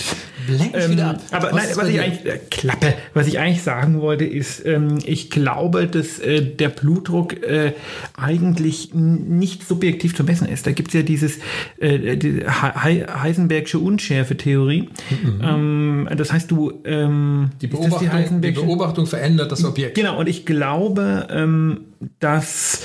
Lenk 0.47 0.75
mich 0.75 0.89
wieder 0.89 1.09
ab. 1.11 1.21
Aber 1.31 1.51
Was 1.51 1.55
nein, 1.55 1.67
was 1.75 1.87
ich 1.89 1.99
eigentlich, 1.99 2.25
äh, 2.25 2.39
Klappe, 2.49 2.93
was 3.13 3.27
ich 3.27 3.37
eigentlich 3.39 3.61
sagen 3.61 3.99
wollte, 4.01 4.25
ist, 4.25 4.65
ähm, 4.65 4.97
ich 5.05 5.29
glaube, 5.29 5.85
dass 5.87 6.19
äh, 6.19 6.41
der 6.41 6.69
Blutdruck 6.69 7.43
äh, 7.43 7.73
eigentlich 8.15 8.91
nicht 8.93 9.67
subjektiv 9.67 10.15
zu 10.15 10.23
messen 10.23 10.47
ist. 10.47 10.65
Da 10.65 10.71
gibt 10.71 10.89
es 10.89 10.93
ja 10.95 11.01
dieses 11.03 11.37
äh, 11.79 12.17
die 12.17 12.43
He 12.45 13.03
Heisenbergsche 13.05 13.77
Unschärfe-Theorie. 13.79 14.89
Ähm, 15.43 16.07
das 16.15 16.31
heißt, 16.33 16.49
du 16.49 16.73
ähm, 16.85 17.51
Die 17.61 17.67
Beobachtung, 17.67 17.99
die, 17.99 18.09
Heisenbergsche- 18.09 18.53
Beobachtung 18.65 19.05
verändert 19.05 19.51
das 19.51 19.63
Objekt. 19.63 19.95
Genau, 19.95 20.19
und 20.19 20.27
ich 20.27 20.45
glaube, 20.45 21.27
ähm, 21.29 21.81
dass 22.19 22.81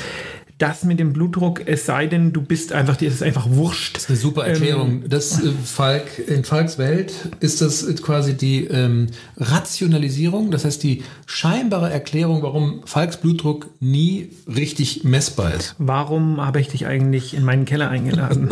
das 0.58 0.84
mit 0.84 1.00
dem 1.00 1.12
Blutdruck, 1.12 1.62
es 1.66 1.84
sei 1.84 2.06
denn, 2.06 2.32
du 2.32 2.40
bist 2.40 2.72
einfach, 2.72 2.96
dir 2.96 3.08
ist 3.08 3.14
es 3.14 3.22
einfach 3.22 3.46
wurscht. 3.50 3.96
Das 3.96 4.04
ist 4.04 4.10
eine 4.10 4.18
super 4.18 4.46
Erklärung. 4.46 5.08
das 5.08 5.42
äh, 5.42 5.50
Falk, 5.64 6.06
in 6.26 6.44
Falks 6.44 6.78
Welt 6.78 7.12
ist 7.40 7.60
das 7.60 7.82
äh, 7.82 7.94
quasi 7.94 8.34
die 8.34 8.64
ähm, 8.66 9.08
Rationalisierung, 9.36 10.50
das 10.50 10.64
heißt 10.64 10.82
die 10.82 11.02
scheinbare 11.26 11.90
Erklärung, 11.90 12.42
warum 12.42 12.82
Falks 12.86 13.16
Blutdruck 13.16 13.68
nie 13.80 14.30
richtig 14.46 15.02
messbar 15.04 15.54
ist. 15.54 15.74
Warum 15.78 16.40
habe 16.40 16.60
ich 16.60 16.68
dich 16.68 16.86
eigentlich 16.86 17.34
in 17.34 17.42
meinen 17.42 17.64
Keller 17.64 17.90
eingeladen? 17.90 18.48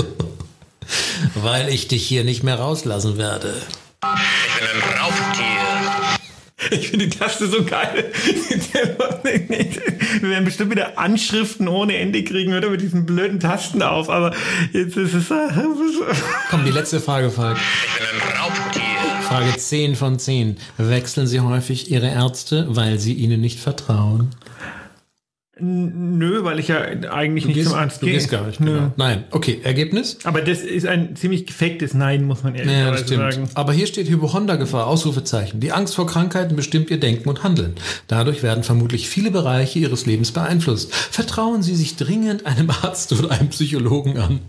Weil 1.37 1.69
ich 1.69 1.87
dich 1.87 2.05
hier 2.05 2.25
nicht 2.25 2.43
mehr 2.43 2.57
rauslassen 2.57 3.17
werde. 3.17 3.55
Ich 4.03 4.59
bin 4.59 4.83
ein 4.83 4.99
Raubtier. 4.99 5.22
Ich 6.83 6.89
finde 6.89 7.07
die 7.07 7.19
Taste 7.19 7.47
so 7.47 7.65
geil. 7.65 8.11
Wir 10.21 10.29
werden 10.29 10.45
bestimmt 10.45 10.71
wieder 10.71 10.99
Anschriften 10.99 11.69
ohne 11.69 11.97
Ende 11.97 12.25
kriegen, 12.25 12.55
oder 12.55 12.71
mit 12.71 12.81
diesen 12.81 13.05
blöden 13.05 13.41
Tasten 13.41 13.83
auf. 13.83 14.09
Aber 14.09 14.33
jetzt 14.73 14.97
ist 14.97 15.15
es. 15.15 15.27
Komm, 16.51 16.65
die 16.65 16.71
letzte 16.71 17.01
Frage, 17.01 17.31
Falk. 17.31 17.59
Ich 17.59 17.99
bin 17.99 18.07
ein 18.09 18.39
Raubtier. 18.39 18.83
Frage 19.29 19.57
10 19.57 19.97
von 19.97 20.19
10. 20.19 20.57
Wechseln 20.79 21.27
Sie 21.27 21.41
häufig 21.41 21.91
Ihre 21.91 22.09
Ärzte, 22.09 22.67
weil 22.71 22.99
Sie 22.99 23.13
ihnen 23.13 23.41
nicht 23.41 23.61
vertrauen? 23.61 24.31
Nö, 25.65 26.43
weil 26.43 26.59
ich 26.59 26.67
ja 26.69 26.81
eigentlich 27.13 27.47
nicht 27.47 27.55
Gehst- 27.55 27.71
zum 27.71 27.79
Arzt 27.79 28.03
du 28.03 28.07
gehe. 28.07 28.15
gehst 28.17 28.31
gar 28.31 28.45
nicht. 28.47 28.59
Nö. 28.59 28.75
Genau. 28.79 28.93
Nein. 28.97 29.25
Okay, 29.31 29.61
Ergebnis? 29.63 30.19
Aber 30.25 30.41
das 30.41 30.59
ist 30.61 30.87
ein 30.87 31.15
ziemlich 31.15 31.47
gefaktes 31.47 31.95
Nein, 31.95 32.25
muss 32.25 32.43
man 32.43 32.55
Ja, 32.57 32.63
ehrlicherweise 32.63 32.91
das 32.93 33.01
stimmt. 33.03 33.33
sagen. 33.33 33.49
Aber 33.55 33.73
hier 33.73 33.87
steht 33.87 34.09
Hypochondergefahr, 34.09 34.89
Ausrufezeichen. 34.89 35.61
Die 35.61 35.71
Angst 35.71 35.95
vor 35.95 36.09
Krankheiten 36.09 36.57
bestimmt 36.57 36.91
Ihr 36.91 36.99
Denken 36.99 37.29
und 37.29 37.45
Handeln. 37.45 37.75
Dadurch 38.09 38.43
werden 38.43 38.65
vermutlich 38.65 39.09
viele 39.09 39.31
Bereiche 39.31 39.79
Ihres 39.79 40.05
Lebens 40.05 40.33
beeinflusst. 40.33 40.93
Vertrauen 40.93 41.63
Sie 41.63 41.77
sich 41.77 41.95
dringend 41.97 42.45
einem 42.45 42.69
Arzt 42.71 43.13
oder 43.13 43.31
einem 43.31 43.49
Psychologen 43.51 44.19
an, 44.19 44.41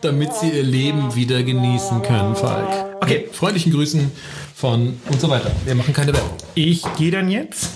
damit 0.00 0.34
Sie 0.34 0.48
Ihr 0.50 0.64
Leben 0.64 1.14
wieder 1.14 1.44
genießen 1.44 2.02
können, 2.02 2.34
Falk. 2.34 2.68
Okay. 3.00 3.28
Freundlichen 3.30 3.72
Grüßen 3.72 4.10
von 4.56 4.94
und 5.08 5.20
so 5.20 5.30
weiter. 5.30 5.52
Wir 5.64 5.76
machen 5.76 5.94
keine 5.94 6.12
Werbung. 6.12 6.32
Ich 6.56 6.82
gehe 6.98 7.12
dann 7.12 7.30
jetzt. 7.30 7.70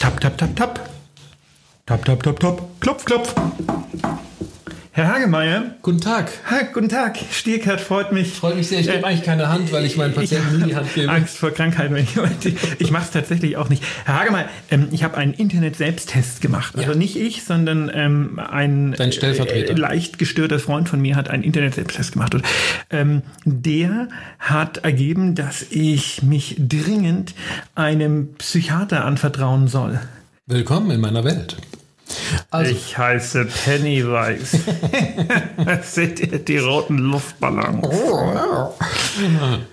Tap, 0.00 0.20
tap, 0.20 0.36
tap, 0.36 0.56
tap. 0.56 0.89
Tap, 1.90 2.04
tap, 2.04 2.22
tap, 2.22 2.38
tap. 2.38 2.62
Klopf, 2.78 3.04
klopf. 3.04 3.34
Herr 4.92 5.12
Hagemeier. 5.12 5.74
Guten 5.82 6.00
Tag. 6.00 6.30
Ha, 6.48 6.60
guten 6.72 6.88
Tag. 6.88 7.18
Stierkart 7.32 7.80
freut 7.80 8.12
mich. 8.12 8.32
Freut 8.32 8.54
mich 8.54 8.68
sehr. 8.68 8.78
Ich 8.78 8.86
gebe 8.88 9.04
eigentlich 9.04 9.24
keine 9.24 9.48
Hand, 9.48 9.72
weil 9.72 9.84
ich 9.84 9.96
meinen 9.96 10.14
Patienten 10.14 10.58
nie 10.60 10.66
die 10.68 10.76
Hand 10.76 10.94
gebe. 10.94 11.10
Angst 11.10 11.36
vor 11.36 11.50
Krankheiten. 11.50 11.96
wenn 11.96 12.04
Ich, 12.04 12.56
ich 12.78 12.90
mache 12.92 13.06
es 13.06 13.10
tatsächlich 13.10 13.56
auch 13.56 13.68
nicht. 13.70 13.82
Herr 14.04 14.20
Hagemeyer, 14.20 14.48
ähm, 14.70 14.86
ich 14.92 15.02
habe 15.02 15.16
einen 15.16 15.34
Internet-Selbsttest 15.34 16.40
gemacht. 16.40 16.76
Also 16.76 16.92
Ja. 16.92 16.96
nicht 16.96 17.16
ich, 17.16 17.42
sondern 17.42 17.90
ähm, 17.92 18.38
ein 18.38 18.94
Dein 18.96 19.10
Stellvertreter. 19.10 19.72
äh, 19.72 19.76
leicht 19.76 20.20
gestörter 20.20 20.60
Freund 20.60 20.88
von 20.88 21.00
mir 21.00 21.16
hat 21.16 21.28
einen 21.28 21.42
Internet-Selbsttest 21.42 22.12
gemacht. 22.12 22.36
Und 22.36 22.44
ähm, 22.90 23.22
der 23.44 24.06
hat 24.38 24.78
ergeben, 24.84 25.34
dass 25.34 25.62
ich 25.70 26.22
mich 26.22 26.54
dringend 26.56 27.34
einem 27.74 28.34
Psychiater 28.34 29.04
anvertrauen 29.04 29.66
soll. 29.66 29.98
Willkommen 30.46 30.92
in 30.92 31.00
meiner 31.00 31.24
Welt. 31.24 31.56
Also, 32.50 32.72
Ich 32.72 32.96
heiße 32.96 33.46
Pennywise. 33.46 34.58
Seht 35.82 36.20
ihr 36.20 36.38
die 36.38 36.58
roten 36.58 36.98
Luftballons? 36.98 37.86
ja, 37.92 38.72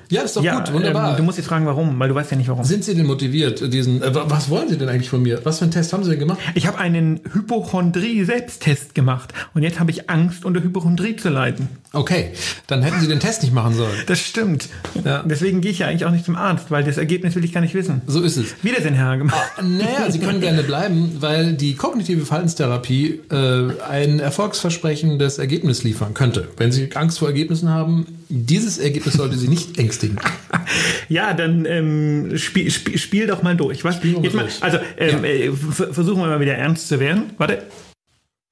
ist 0.09 0.37
doch 0.37 0.43
gut, 0.43 0.73
wunderbar. 0.73 1.11
Ähm, 1.11 1.17
du 1.17 1.23
musst 1.23 1.37
jetzt 1.37 1.47
fragen, 1.47 1.65
warum, 1.65 1.99
weil 1.99 2.09
du 2.09 2.15
weißt 2.15 2.31
ja 2.31 2.37
nicht, 2.37 2.49
warum. 2.49 2.63
Sind 2.63 2.83
Sie 2.83 2.95
denn 2.95 3.05
motiviert, 3.05 3.73
diesen, 3.73 4.01
äh, 4.01 4.13
was 4.13 4.49
wollen 4.49 4.69
Sie 4.69 4.77
denn 4.77 4.89
eigentlich 4.89 5.09
von 5.09 5.21
mir? 5.21 5.41
Was 5.43 5.59
für 5.59 5.65
einen 5.65 5.71
Test 5.71 5.93
haben 5.93 6.03
Sie 6.03 6.11
denn 6.11 6.19
gemacht? 6.19 6.39
Ich 6.55 6.67
habe 6.67 6.77
einen 6.77 7.19
Hypochondrie-Selbsttest 7.33 8.95
gemacht 8.95 9.33
und 9.53 9.63
jetzt 9.63 9.79
habe 9.79 9.91
ich 9.91 10.09
Angst, 10.09 10.45
unter 10.45 10.61
Hypochondrie 10.63 11.15
zu 11.15 11.29
leiden. 11.29 11.69
Okay, 11.93 12.31
dann 12.67 12.83
hätten 12.83 12.99
Sie 12.99 13.07
den 13.07 13.19
Test 13.19 13.43
nicht 13.43 13.53
machen 13.53 13.73
sollen. 13.73 13.95
Das 14.07 14.19
stimmt. 14.19 14.69
Ja. 15.03 15.23
Deswegen 15.25 15.61
gehe 15.61 15.71
ich 15.71 15.79
ja 15.79 15.87
eigentlich 15.87 16.05
auch 16.05 16.11
nicht 16.11 16.25
zum 16.25 16.35
Arzt, 16.35 16.69
weil 16.69 16.83
das 16.83 16.97
Ergebnis 16.97 17.35
will 17.35 17.43
ich 17.43 17.53
gar 17.53 17.61
nicht 17.61 17.73
wissen. 17.73 18.01
So 18.07 18.21
ist 18.21 18.37
es. 18.37 18.55
Wiedersehen, 18.63 18.93
Herr 18.93 19.07
Hagemann. 19.07 19.35
Naja, 19.61 20.09
Sie 20.09 20.19
können 20.19 20.41
gerne 20.41 20.63
bleiben, 20.63 21.17
weil 21.19 21.53
die 21.53 21.75
kognitive 21.75 22.25
Verhaltenstherapie 22.25 23.21
äh, 23.31 23.81
ein 23.89 24.19
erfolgsversprechendes 24.19 25.37
Ergebnis 25.37 25.83
liefern 25.83 26.13
könnte. 26.13 26.47
Wenn 26.57 26.71
Sie 26.71 26.89
Angst 26.95 27.19
vor 27.19 27.29
Ergebnissen 27.29 27.69
haben, 27.69 28.05
dieses 28.29 28.77
Ergebnis 28.77 29.15
sollte 29.15 29.37
Sie 29.37 29.47
nicht 29.47 29.77
ängstigen. 29.77 30.19
Ja, 31.09 31.33
dann 31.33 31.65
ähm, 31.65 32.37
spiel, 32.37 32.69
spiel, 32.69 32.97
spiel 32.97 33.27
doch 33.27 33.41
mal 33.41 33.55
durch. 33.55 33.85
Was? 33.85 33.99
Jetzt 34.03 34.33
mal, 34.35 34.41
durch. 34.43 34.61
also 34.61 34.77
ähm, 34.97 35.23
Ja. 35.23 35.29
äh, 35.29 35.51
versuchen 35.53 36.21
wir 36.21 36.27
mal 36.27 36.41
wieder 36.41 36.55
ernst 36.55 36.89
zu 36.89 36.99
werden. 36.99 37.31
Warte. 37.37 37.63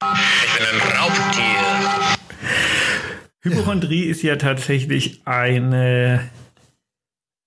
Ich 0.02 0.58
bin 0.58 0.66
ein 0.66 0.98
Raubtier. 0.98 2.16
Hypochondrie 3.42 4.04
ist 4.06 4.24
ja 4.24 4.38
tatsächlich 4.38 5.22
eine. 5.26 6.30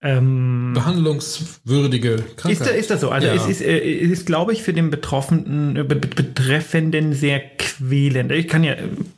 Ähm, 0.00 0.72
Behandlungswürdige 0.74 2.16
Krankheit. 2.36 2.52
Ist, 2.52 2.66
da, 2.66 2.70
ist 2.70 2.90
das 2.90 3.00
so? 3.00 3.10
Also 3.10 3.26
Ja. 3.26 3.34
es 3.34 3.46
ist, 3.48 3.60
äh, 3.60 4.00
es 4.00 4.10
ist 4.10 4.26
glaube 4.26 4.52
ich, 4.52 4.62
für 4.62 4.72
den 4.72 4.90
Betroffenen, 4.90 5.76
äh, 5.76 5.82
Be- 5.82 5.96
Be- 5.96 6.06
Betreffenden 6.08 7.14
sehr 7.14 7.40
quälend. 7.58 8.30
Ich 8.30 8.46
kann 8.46 8.62
ja, 8.62 8.74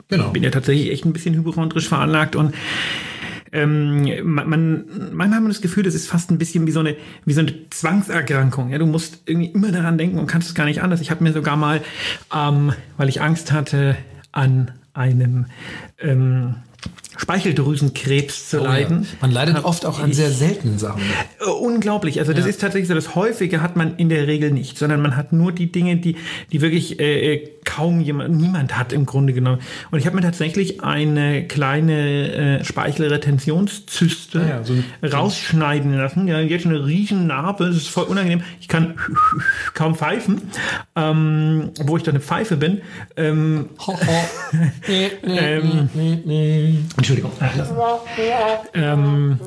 Genau. 0.09 0.31
bin 0.31 0.41
ja 0.41 0.49
tatsächlich 0.49 0.89
echt 0.91 1.05
ein 1.05 1.13
bisschen 1.13 1.35
hypochondrisch 1.35 1.87
veranlagt 1.87 2.35
und 2.35 2.55
ähm, 3.53 4.05
man, 4.23 4.49
man, 4.49 4.85
manchmal 5.11 5.35
hat 5.35 5.41
man 5.43 5.49
das 5.51 5.61
Gefühl, 5.61 5.83
das 5.83 5.93
ist 5.93 6.07
fast 6.07 6.31
ein 6.31 6.37
bisschen 6.37 6.65
wie 6.67 6.71
so 6.71 6.79
eine, 6.79 6.95
wie 7.25 7.33
so 7.33 7.41
eine 7.41 7.53
Zwangserkrankung. 7.69 8.69
Ja, 8.71 8.77
du 8.77 8.85
musst 8.85 9.23
irgendwie 9.25 9.49
immer 9.51 9.71
daran 9.71 9.97
denken 9.97 10.17
und 10.19 10.27
kannst 10.27 10.47
es 10.47 10.55
gar 10.55 10.65
nicht 10.65 10.81
anders. 10.81 11.01
Ich 11.01 11.11
habe 11.11 11.23
mir 11.23 11.33
sogar 11.33 11.57
mal, 11.57 11.81
ähm, 12.33 12.71
weil 12.97 13.09
ich 13.09 13.21
Angst 13.21 13.51
hatte, 13.51 13.97
an 14.31 14.71
einem 14.93 15.45
ähm, 15.99 16.55
Speicheldrüsenkrebs 17.17 18.49
zu 18.49 18.61
Oh 18.61 18.63
ja. 18.63 18.69
leiden. 18.71 19.05
Man 19.21 19.31
leidet 19.31 19.63
oft 19.63 19.85
auch 19.85 19.99
an 19.99 20.11
sehr 20.13 20.31
seltenen 20.31 20.79
Sachen. 20.79 21.01
Äh, 21.39 21.45
Unglaublich. 21.49 22.19
Also 22.19 22.33
das 22.33 22.45
Ja. 22.45 22.49
ist 22.49 22.61
tatsächlich 22.61 22.87
so, 22.87 22.95
das 22.95 23.15
Häufige 23.15 23.61
hat 23.61 23.75
man 23.75 23.95
in 23.97 24.09
der 24.09 24.27
Regel 24.27 24.51
nicht, 24.51 24.77
sondern 24.77 25.01
man 25.01 25.15
hat 25.15 25.31
nur 25.33 25.51
die 25.51 25.71
Dinge, 25.71 25.97
die, 25.97 26.15
die 26.51 26.61
wirklich 26.61 26.99
äh, 26.99 27.33
äh, 27.35 27.49
kaum 27.63 27.99
jemand, 28.01 28.35
niemand 28.37 28.77
hat 28.77 28.91
im 28.91 29.05
Grunde 29.05 29.33
genommen. 29.33 29.59
Und 29.91 29.99
ich 29.99 30.05
habe 30.07 30.15
mir 30.15 30.23
tatsächlich 30.23 30.83
eine 30.83 31.45
kleine 31.47 32.59
äh, 32.59 32.63
Speichelretentionszyste 32.63 34.39
Ah 34.41 34.49
ja, 34.49 34.63
so 34.63 34.73
rausschneiden 35.05 35.93
lassen. 35.95 36.27
Ja, 36.27 36.39
jetzt 36.39 36.65
eine 36.65 36.85
riesen 36.85 37.27
Narbe, 37.27 37.65
das 37.67 37.75
ist 37.75 37.89
voll 37.89 38.05
unangenehm. 38.05 38.41
Ich 38.59 38.67
kann 38.67 38.95
kaum 39.75 39.95
pfeifen, 39.95 40.41
ähm, 40.95 41.69
wo 41.83 41.97
ich 41.97 42.03
dann 42.03 42.15
eine 42.15 42.23
Pfeife 42.23 42.57
bin. 42.57 42.81
Ähm, 43.15 43.69
ähm, 45.27 45.89
Entschuldigung. 46.97 47.31
Ähm, 48.73 49.39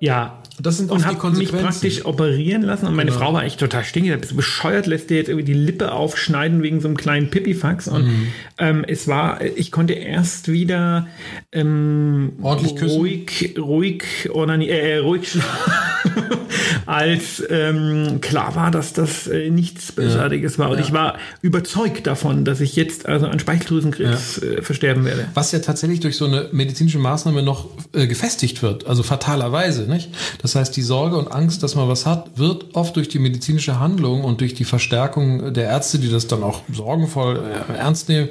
ja. 0.00 0.38
Das 0.58 0.78
sind 0.78 0.90
Und 0.90 1.02
die 1.02 1.04
habe 1.04 1.30
mich 1.32 1.52
praktisch 1.52 2.06
operieren 2.06 2.62
lassen 2.62 2.86
und 2.86 2.94
meine 2.96 3.10
Genau. 3.10 3.22
Frau 3.26 3.34
war 3.34 3.44
echt 3.44 3.60
total 3.60 3.84
stinkig. 3.84 4.10
Da 4.12 4.16
bist 4.16 4.32
du 4.32 4.36
bescheuert, 4.36 4.86
lässt 4.86 5.10
dir 5.10 5.18
jetzt 5.18 5.28
irgendwie 5.28 5.44
die 5.44 5.52
Lippe 5.52 5.92
aufschneiden 5.92 6.62
wegen 6.62 6.80
so 6.80 6.88
einem 6.88 6.96
kleinen 6.96 7.28
Pipifax. 7.28 7.88
Und 7.88 8.06
Mhm. 8.06 8.26
ähm, 8.56 8.84
es 8.88 9.06
war, 9.06 9.42
ich 9.44 9.70
konnte 9.70 9.92
erst 9.92 10.48
wieder 10.50 11.08
ähm, 11.52 12.32
Ordentlich 12.40 12.74
küssen? 12.74 12.96
ruhig, 12.96 13.54
ruhig 13.58 14.04
oder 14.32 14.56
nee, 14.56 14.68
äh, 14.70 14.96
ruhig 14.96 15.28
schlafen, 15.30 15.72
als 16.86 17.42
ähm, 17.50 18.22
klar 18.22 18.54
war, 18.56 18.70
dass 18.70 18.94
das 18.94 19.26
äh, 19.28 19.50
nichts 19.50 19.92
Bösartiges 19.92 20.58
war. 20.58 20.70
Und 20.70 20.80
ich 20.80 20.90
war 20.94 21.18
überzeugt 21.42 22.06
davon, 22.06 22.46
dass 22.46 22.62
ich 22.62 22.76
jetzt 22.76 23.04
also 23.04 23.26
an 23.26 23.38
Speicheldrüsenkrebs 23.40 24.38
äh, 24.42 24.62
versterben 24.62 25.04
werde. 25.04 25.25
Was 25.34 25.52
ja 25.52 25.58
tatsächlich 25.58 26.00
durch 26.00 26.16
so 26.16 26.26
eine 26.26 26.48
medizinische 26.52 26.98
Maßnahme 26.98 27.42
noch 27.42 27.66
äh, 27.92 28.06
gefestigt 28.06 28.62
wird, 28.62 28.86
also 28.86 29.02
fatalerweise, 29.02 29.82
nicht? 29.82 30.10
Das 30.42 30.54
heißt, 30.54 30.76
die 30.76 30.82
Sorge 30.82 31.16
und 31.16 31.28
Angst, 31.28 31.62
dass 31.62 31.74
man 31.74 31.88
was 31.88 32.06
hat, 32.06 32.38
wird 32.38 32.74
oft 32.74 32.96
durch 32.96 33.08
die 33.08 33.18
medizinische 33.18 33.78
Handlung 33.78 34.24
und 34.24 34.40
durch 34.40 34.54
die 34.54 34.64
Verstärkung 34.64 35.52
der 35.52 35.64
Ärzte, 35.64 35.98
die 35.98 36.10
das 36.10 36.26
dann 36.26 36.42
auch 36.42 36.60
sorgenvoll 36.72 37.40
äh, 37.68 37.72
ernst 37.74 38.08
nehmen 38.08 38.28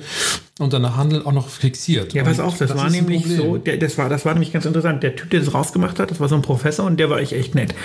und 0.58 0.72
danach 0.72 0.96
handeln, 0.96 1.26
auch 1.26 1.34
noch 1.34 1.50
fixiert. 1.50 2.14
Ja, 2.14 2.24
pass 2.24 2.40
auf, 2.40 2.58
das, 2.58 2.70
war 2.70 2.78
ist 2.78 2.84
ein 2.84 2.92
nämlich 2.94 3.26
so, 3.26 3.58
der, 3.58 3.78
das, 3.78 3.98
war, 3.98 4.08
das 4.08 4.24
war 4.24 4.34
nämlich 4.34 4.54
ganz 4.54 4.66
interessant. 4.66 5.04
Der 5.04 5.16
Typ, 5.16 5.30
der 5.30 5.42
das 5.42 5.54
rausgemacht 5.54 6.00
hat, 6.00 6.12
das 6.12 6.20
war 6.22 6.30
so 6.30 6.36
ein 6.36 6.42
Professor 6.42 6.86
und 6.86 6.98
der 6.98 7.10
war 7.10 7.20
echt 7.20 7.56
nett. 7.56 7.76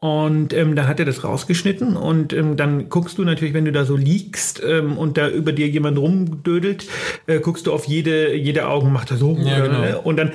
Und 0.00 0.54
ähm, 0.54 0.76
dann 0.76 0.86
hat 0.86 1.00
er 1.00 1.06
das 1.06 1.24
rausgeschnitten 1.24 1.96
und 1.96 2.32
ähm, 2.32 2.56
dann 2.56 2.88
guckst 2.88 3.18
du 3.18 3.24
natürlich, 3.24 3.52
wenn 3.52 3.64
du 3.64 3.72
da 3.72 3.84
so 3.84 3.96
liegst 3.96 4.62
ähm, 4.64 4.96
und 4.96 5.16
da 5.16 5.28
über 5.28 5.50
dir 5.50 5.66
jemand 5.66 5.98
rumdödelt, 5.98 6.86
äh, 7.26 7.40
guckst 7.40 7.66
du 7.66 7.72
auf 7.72 7.86
jede, 7.86 8.32
jede 8.36 8.68
Augen, 8.68 8.92
macht 8.92 9.10
er 9.10 9.16
so. 9.16 9.36
Ja, 9.36 9.56
oder, 9.56 9.66
genau. 9.66 9.80
ne? 9.80 9.98
Und 9.98 10.16
dann 10.16 10.32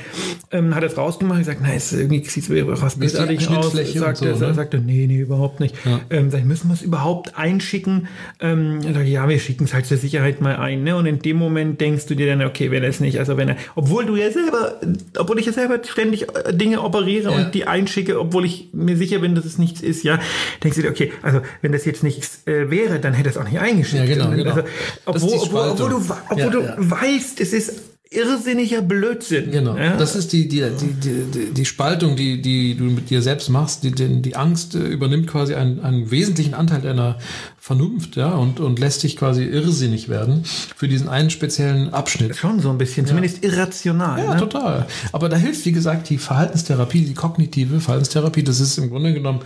ähm, 0.51 0.75
hat 0.75 0.83
er 0.83 0.89
es 0.89 0.97
rausgemacht 0.97 1.37
und 1.37 1.45
gesagt, 1.45 1.61
na, 1.63 1.73
es 1.73 1.93
irgendwie 1.93 2.25
sieht 2.25 2.43
es 2.43 2.67
was 2.81 2.93
ist 2.93 2.99
bösartig 2.99 3.47
aus. 3.49 3.71
Sagt 3.71 4.17
so, 4.17 4.25
er, 4.25 4.35
ne? 4.37 4.53
sagt 4.53 4.73
er, 4.73 4.81
nee, 4.81 5.07
nee, 5.07 5.19
überhaupt 5.19 5.61
nicht. 5.61 5.75
Ja. 5.85 6.01
Ähm, 6.09 6.29
sag 6.29 6.43
müssen 6.43 6.67
wir 6.67 6.73
es 6.73 6.81
überhaupt 6.81 7.37
einschicken? 7.37 8.09
Ähm, 8.41 8.81
sag 8.81 9.05
ich, 9.05 9.11
ja, 9.11 9.29
wir 9.29 9.39
schicken 9.39 9.63
es 9.63 9.73
halt 9.73 9.85
zur 9.85 9.95
Sicherheit 9.95 10.41
mal 10.41 10.57
ein. 10.57 10.83
Ne? 10.83 10.97
Und 10.97 11.05
in 11.05 11.19
dem 11.19 11.37
Moment 11.37 11.79
denkst 11.79 12.07
du 12.07 12.15
dir 12.15 12.27
dann, 12.27 12.45
okay, 12.45 12.69
wenn 12.69 12.83
er 12.83 12.89
es 12.89 12.99
nicht, 12.99 13.17
also 13.17 13.37
wenn 13.37 13.47
er, 13.47 13.55
obwohl 13.75 14.05
du 14.05 14.17
ja 14.17 14.29
selber, 14.29 14.81
obwohl 15.17 15.39
ich 15.39 15.45
ja 15.45 15.53
selber 15.53 15.79
ständig 15.83 16.23
äh, 16.35 16.53
Dinge 16.53 16.81
operiere 16.81 17.31
Ja. 17.31 17.37
und 17.37 17.55
die 17.55 17.65
einschicke, 17.65 18.19
obwohl 18.19 18.43
ich 18.43 18.67
mir 18.73 18.97
sicher 18.97 19.19
bin, 19.19 19.35
dass 19.35 19.45
es 19.45 19.52
nichts 19.57 19.81
ist, 19.81 20.03
ja, 20.03 20.19
denkst 20.63 20.77
du 20.77 20.83
dir, 20.83 20.89
okay, 20.89 21.11
also 21.21 21.41
wenn 21.61 21.71
das 21.71 21.85
jetzt 21.85 22.03
nichts 22.03 22.41
äh, 22.45 22.69
wäre, 22.69 22.99
dann 22.99 23.13
hätte 23.13 23.29
es 23.29 23.37
auch 23.37 23.43
nicht 23.43 23.59
eingeschickt. 23.59 24.07
Ja, 24.07 24.13
genau, 24.13 24.31
genau. 24.31 24.51
Also, 24.51 24.63
Das 25.05 25.23
ist 25.23 25.23
obwohl, 25.23 25.69
obwohl, 25.69 25.69
obwohl 25.69 25.89
du, 25.89 26.15
obwohl 26.29 26.39
Ja, 26.39 26.49
du 26.49 26.61
ja. 26.61 26.75
weißt, 26.77 27.39
es 27.39 27.53
ist 27.53 27.92
irrsinniger 28.13 28.81
Blödsinn. 28.81 29.51
Genau. 29.51 29.77
Ja? 29.77 29.97
Das 29.97 30.15
ist 30.15 30.33
die, 30.33 30.47
die, 30.47 30.61
die, 30.61 30.93
die, 30.93 31.53
die, 31.53 31.65
Spaltung, 31.65 32.15
die, 32.15 32.41
die 32.41 32.75
du 32.75 32.85
mit 32.85 33.09
dir 33.09 33.21
selbst 33.21 33.49
machst. 33.49 33.83
Die, 33.83 33.91
die, 33.91 34.21
die 34.21 34.35
Angst 34.35 34.75
äh, 34.75 34.79
übernimmt 34.79 35.27
quasi 35.27 35.55
einen, 35.55 35.79
einen 35.79 36.11
wesentlichen 36.11 36.53
Anteil 36.53 36.81
deiner 36.81 37.17
Vernunft, 37.57 38.17
ja, 38.17 38.33
und, 38.33 38.59
und 38.59 38.77
lässt 38.79 39.03
dich 39.03 39.15
quasi 39.15 39.43
irrsinnig 39.43 40.09
werden 40.09 40.43
für 40.43 40.89
diesen 40.89 41.07
einen 41.07 41.29
speziellen 41.29 41.93
Abschnitt. 41.93 42.35
Schon 42.35 42.59
so 42.59 42.69
ein 42.69 42.77
bisschen, 42.77 43.05
zumindest 43.05 43.43
irrational. 43.43 44.19
Ja, 44.19 44.33
ne? 44.33 44.39
total. 44.39 44.85
Aber 45.11 45.29
da 45.29 45.37
hilft, 45.37 45.65
wie 45.65 45.71
gesagt, 45.71 46.09
die 46.09 46.17
Verhaltenstherapie, 46.17 47.05
die 47.05 47.13
kognitive 47.13 47.79
Verhaltenstherapie. 47.79 48.43
Das 48.43 48.59
ist 48.59 48.77
im 48.77 48.89
Grunde 48.89 49.13
genommen 49.13 49.39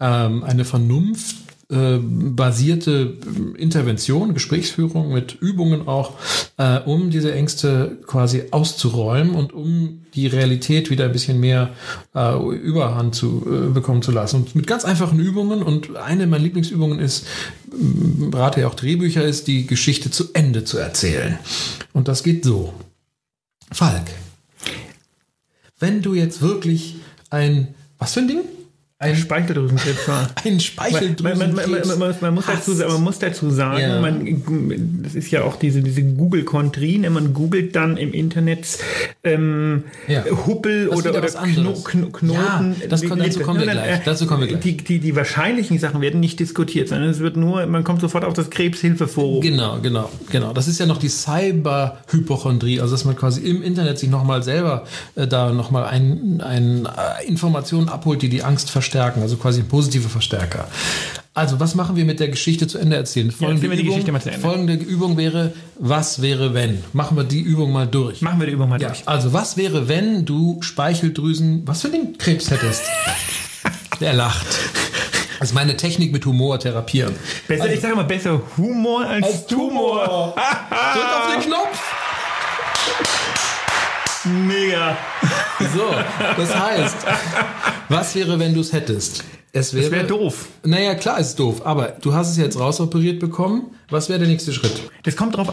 ähm, 0.00 0.42
eine 0.42 0.64
Vernunft 0.64 1.36
basierte 1.70 3.18
Intervention, 3.56 4.34
Gesprächsführung 4.34 5.12
mit 5.12 5.36
Übungen 5.40 5.86
auch, 5.86 6.14
äh, 6.56 6.80
um 6.80 7.10
diese 7.10 7.32
Ängste 7.32 7.98
quasi 8.06 8.44
auszuräumen 8.50 9.34
und 9.36 9.52
um 9.52 10.04
die 10.14 10.26
Realität 10.26 10.90
wieder 10.90 11.04
ein 11.04 11.12
bisschen 11.12 11.38
mehr 11.38 11.70
äh, 12.14 12.36
Überhand 12.56 13.14
zu 13.14 13.46
äh, 13.46 13.72
bekommen 13.72 14.02
zu 14.02 14.10
lassen. 14.10 14.36
Und 14.36 14.56
mit 14.56 14.66
ganz 14.66 14.84
einfachen 14.84 15.20
Übungen 15.20 15.62
und 15.62 15.96
eine 15.96 16.26
meiner 16.26 16.42
Lieblingsübungen 16.42 16.98
ist, 16.98 17.26
rate 18.32 18.62
ja 18.62 18.66
auch 18.66 18.74
Drehbücher, 18.74 19.24
ist 19.24 19.46
die 19.46 19.66
Geschichte 19.66 20.10
zu 20.10 20.32
Ende 20.32 20.64
zu 20.64 20.76
erzählen. 20.78 21.38
Und 21.92 22.08
das 22.08 22.24
geht 22.24 22.44
so. 22.44 22.74
Falk, 23.70 24.06
wenn 25.78 26.02
du 26.02 26.14
jetzt 26.14 26.42
wirklich 26.42 26.96
ein, 27.30 27.74
was 27.98 28.14
für 28.14 28.20
ein 28.20 28.28
Ding? 28.28 28.40
Ein 29.02 29.16
Speicheldrüsenkrebs 29.16 30.06
war. 30.08 30.28
Ein 30.44 30.60
Man, 31.22 31.38
man, 31.38 31.54
man, 31.54 31.98
man, 31.98 32.14
man, 32.20 32.34
muss 32.34 32.44
dazu, 32.46 32.72
man 32.72 33.02
muss 33.02 33.18
dazu 33.18 33.48
sagen, 33.50 33.80
Ja. 33.80 33.98
man, 34.00 35.02
das 35.02 35.14
ist 35.14 35.30
ja 35.30 35.42
auch 35.42 35.56
diese, 35.56 35.80
diese 35.80 36.02
Google-Kontrie, 36.02 36.98
ne? 36.98 37.08
man 37.08 37.32
googelt 37.32 37.74
dann 37.74 37.96
im 37.96 38.12
Internet 38.12 38.66
ähm, 39.24 39.84
Ja. 40.06 40.22
Huppel 40.46 40.88
Das 40.88 40.98
oder, 40.98 41.10
oder. 41.16 41.22
Kno, 41.28 41.72
Kno, 41.82 42.34
Ja, 42.34 42.58
Knoten. 42.58 42.76
das 42.90 43.02
kommt- 43.06 43.22
dazu 43.24 43.40
kommen 43.40 43.60
wir 43.60 43.66
gleich. 43.68 43.90
äh, 43.90 44.00
Dazu 44.04 44.26
kommen 44.26 44.42
wir 44.42 44.48
gleich. 44.48 44.60
Die, 44.60 44.76
die, 44.76 44.98
die 44.98 45.16
wahrscheinlichen 45.16 45.78
Sachen 45.78 46.02
werden 46.02 46.20
nicht 46.20 46.38
diskutiert, 46.38 46.88
sondern 46.88 47.08
es 47.08 47.20
wird 47.20 47.38
nur, 47.38 47.64
man 47.66 47.84
kommt 47.84 48.02
sofort 48.02 48.26
auf 48.26 48.34
das 48.34 48.50
Krebshilfeforum. 48.50 49.40
Genau, 49.40 49.78
genau, 49.80 50.10
genau. 50.30 50.52
Das 50.52 50.68
ist 50.68 50.78
ja 50.78 50.84
noch 50.84 50.98
die 50.98 51.08
Cyber-Hypochondrie, 51.08 52.80
also 52.80 52.92
dass 52.94 53.04
man 53.06 53.16
quasi 53.16 53.40
im 53.42 53.62
Internet 53.62 53.98
sich 53.98 54.10
nochmal 54.10 54.42
selber 54.42 54.84
äh, 55.14 55.26
da 55.26 55.52
nochmal 55.52 55.84
ein, 55.86 56.42
ein, 56.42 56.86
äh, 56.86 57.26
Informationen 57.26 57.88
abholt, 57.88 58.22
die 58.22 58.28
die 58.28 58.42
Angst 58.42 58.70
verstärken, 58.90 59.22
also 59.22 59.36
quasi 59.36 59.60
ein 59.60 59.68
positiver 59.68 60.08
Verstärker. 60.08 60.66
Also, 61.32 61.60
was 61.60 61.76
machen 61.76 61.94
wir 61.94 62.04
mit 62.04 62.18
der 62.18 62.28
Geschichte 62.28 62.66
zu 62.66 62.78
Ende 62.78 62.96
erzählen? 62.96 63.30
Folgende, 63.30 63.68
die 63.76 63.84
Übung, 63.86 64.20
folgende 64.42 64.74
Übung 64.74 65.16
wäre, 65.16 65.52
was 65.78 66.20
wäre 66.22 66.54
wenn? 66.54 66.82
Machen 66.92 67.16
wir 67.16 67.22
die 67.24 67.40
Übung 67.40 67.70
mal 67.72 67.86
durch. 67.86 68.20
Machen 68.20 68.40
wir 68.40 68.46
die 68.46 68.52
Übung 68.52 68.68
mal 68.68 68.80
Ja, 68.82 68.88
durch. 68.88 69.02
also 69.06 69.32
was 69.32 69.56
wäre, 69.56 69.88
wenn 69.88 70.24
du 70.24 70.60
Speicheldrüsen, 70.60 71.62
was 71.66 71.82
für 71.82 71.88
den 71.88 72.18
Krebs 72.18 72.50
hättest? 72.50 72.82
Der 74.00 74.12
lacht. 74.12 74.46
Das 75.38 75.50
ist 75.50 75.54
meine 75.54 75.76
Technik 75.76 76.12
mit 76.12 76.26
Humor 76.26 76.58
therapieren. 76.58 77.14
Besser, 77.46 77.72
ich 77.72 77.80
sage 77.80 77.94
mal, 77.94 78.04
besser 78.04 78.42
Humor 78.56 79.06
als, 79.06 79.46
Tumor. 79.46 80.34
Drück 80.34 81.04
auf 81.04 81.32
den 81.32 81.42
Knopf. 81.42 81.94
Mega. 84.24 84.96
So, 85.74 85.94
das 86.36 86.58
heißt, 86.58 86.96
was 87.88 88.14
wäre, 88.14 88.38
wenn 88.38 88.54
du 88.54 88.60
es 88.60 88.72
hättest? 88.72 89.24
Es 89.52 89.74
wäre, 89.74 89.90
wäre 89.90 90.06
doof. 90.06 90.48
Naja, 90.64 90.94
klar 90.94 91.18
ist 91.18 91.36
doof, 91.38 91.66
aber 91.66 91.96
du 92.00 92.14
hast 92.14 92.30
es 92.30 92.36
jetzt 92.36 92.58
rausoperiert 92.58 93.18
bekommen. 93.18 93.64
Was 93.90 94.08
wäre 94.08 94.20
der 94.20 94.28
nächste 94.28 94.52
Schritt? 94.52 94.90
Das 95.02 95.16
kommt 95.16 95.36
drauf 95.36 95.52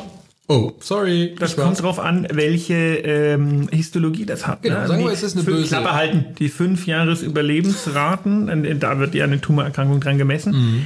Oh, 0.50 0.72
sorry. 0.80 1.36
Das 1.38 1.58
war's. 1.58 1.66
kommt 1.66 1.82
drauf 1.82 2.00
an, 2.00 2.26
welche 2.32 2.74
ähm, 2.74 3.68
Histologie 3.70 4.26
das 4.26 4.48
hat. 4.48 4.62
Genau, 4.62 4.88
sagen 4.88 5.04
wir, 5.04 5.12
es 5.12 5.22
ist 5.22 5.36
eine 5.36 5.44
böse- 5.44 5.68
Klappe 5.68 5.92
halten. 5.94 6.26
Die 6.40 6.48
fünf 6.48 6.88
Jahres 6.88 7.22
Überlebensraten, 7.22 8.78
da 8.80 8.98
wird 9.00 9.14
ja 9.14 9.26
eine 9.26 9.42
Tumorerkrankung 9.42 10.00
dran 10.00 10.18
gemessen. 10.18 10.54
Mhm. 10.54 10.86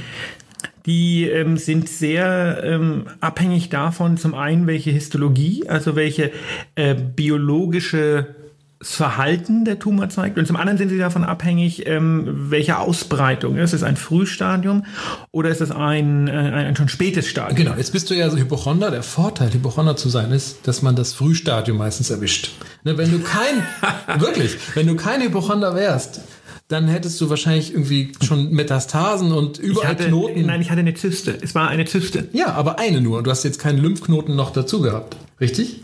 Die 0.86 1.28
ähm, 1.28 1.58
sind 1.58 1.88
sehr 1.88 2.60
ähm, 2.64 3.04
abhängig 3.20 3.68
davon, 3.68 4.16
zum 4.16 4.34
einen 4.34 4.66
welche 4.66 4.90
Histologie, 4.90 5.68
also 5.68 5.94
welche 5.94 6.32
äh, 6.74 6.96
biologische 6.96 8.34
Verhalten 8.82 9.64
der 9.64 9.78
Tumor 9.78 10.08
zeigt 10.08 10.38
und 10.38 10.46
zum 10.46 10.56
anderen 10.56 10.76
sind 10.76 10.88
sie 10.88 10.98
davon 10.98 11.22
abhängig, 11.24 11.86
ähm, 11.86 12.50
welche 12.50 12.78
Ausbreitung. 12.78 13.56
Ist 13.56 13.72
es 13.72 13.82
ein 13.82 13.96
Frühstadium 13.96 14.84
oder 15.30 15.50
ist 15.50 15.60
es 15.60 15.70
ein, 15.70 16.26
äh, 16.26 16.32
ein, 16.32 16.54
ein 16.54 16.76
schon 16.76 16.88
spätes 16.88 17.28
Stadium? 17.28 17.56
Genau, 17.56 17.76
jetzt 17.76 17.92
bist 17.92 18.10
du 18.10 18.14
ja 18.14 18.28
so 18.28 18.36
Hypochonder. 18.36 18.90
Der 18.90 19.02
Vorteil, 19.02 19.52
Hypochonder 19.52 19.96
zu 19.96 20.08
sein, 20.08 20.32
ist, 20.32 20.66
dass 20.66 20.82
man 20.82 20.96
das 20.96 21.12
Frühstadium 21.12 21.78
meistens 21.78 22.10
erwischt. 22.10 22.52
Ne, 22.82 22.98
wenn 22.98 23.10
du 23.12 23.20
kein, 23.20 23.62
wirklich, 24.20 24.56
wenn 24.74 24.88
du 24.88 24.96
kein 24.96 25.22
Hypochonder 25.22 25.76
wärst, 25.76 26.22
dann 26.66 26.88
hättest 26.88 27.20
du 27.20 27.30
wahrscheinlich 27.30 27.72
irgendwie 27.72 28.12
schon 28.22 28.50
Metastasen 28.50 29.30
und 29.30 29.58
überall 29.58 29.88
hatte, 29.88 30.08
Knoten. 30.08 30.46
Nein, 30.46 30.60
ich 30.60 30.70
hatte 30.70 30.80
eine 30.80 30.94
Zyste. 30.94 31.38
Es 31.40 31.54
war 31.54 31.68
eine 31.68 31.84
Zyste. 31.84 32.28
Ja, 32.32 32.54
aber 32.54 32.78
eine 32.78 33.00
nur. 33.00 33.22
Du 33.22 33.30
hast 33.30 33.44
jetzt 33.44 33.58
keinen 33.58 33.78
Lymphknoten 33.78 34.34
noch 34.34 34.50
dazu 34.50 34.80
gehabt. 34.80 35.16
Richtig? 35.40 35.82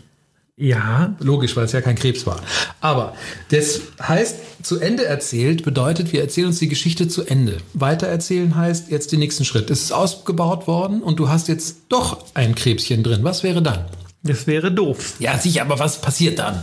Ja, 0.61 1.15
Logisch, 1.19 1.55
weil 1.55 1.63
es 1.63 1.71
ja 1.71 1.79
kein 1.79 1.95
Krebs 1.95 2.27
war. 2.27 2.41
Aber 2.81 3.15
das 3.49 3.79
heißt, 4.01 4.35
zu 4.61 4.77
Ende 4.77 5.05
erzählt 5.05 5.63
bedeutet, 5.63 6.11
wir 6.11 6.19
erzählen 6.19 6.47
uns 6.47 6.59
die 6.59 6.67
Geschichte 6.67 7.07
zu 7.07 7.23
Ende. 7.23 7.57
Weitererzählen 7.73 8.53
heißt 8.55 8.91
jetzt 8.91 9.13
den 9.13 9.19
nächsten 9.19 9.45
Schritt. 9.45 9.69
Es 9.69 9.83
ist 9.83 9.93
ausgebaut 9.93 10.67
worden 10.67 11.01
und 11.01 11.17
du 11.17 11.29
hast 11.29 11.47
jetzt 11.47 11.77
doch 11.87 12.25
ein 12.33 12.55
Krebschen 12.55 13.03
drin. 13.03 13.23
Was 13.23 13.43
wäre 13.43 13.61
dann? 13.61 13.85
das 14.21 14.47
wäre 14.47 14.69
doof. 14.69 15.13
Ja, 15.19 15.37
sicher, 15.37 15.61
aber 15.61 15.79
was 15.79 16.01
passiert 16.01 16.39
dann? 16.39 16.61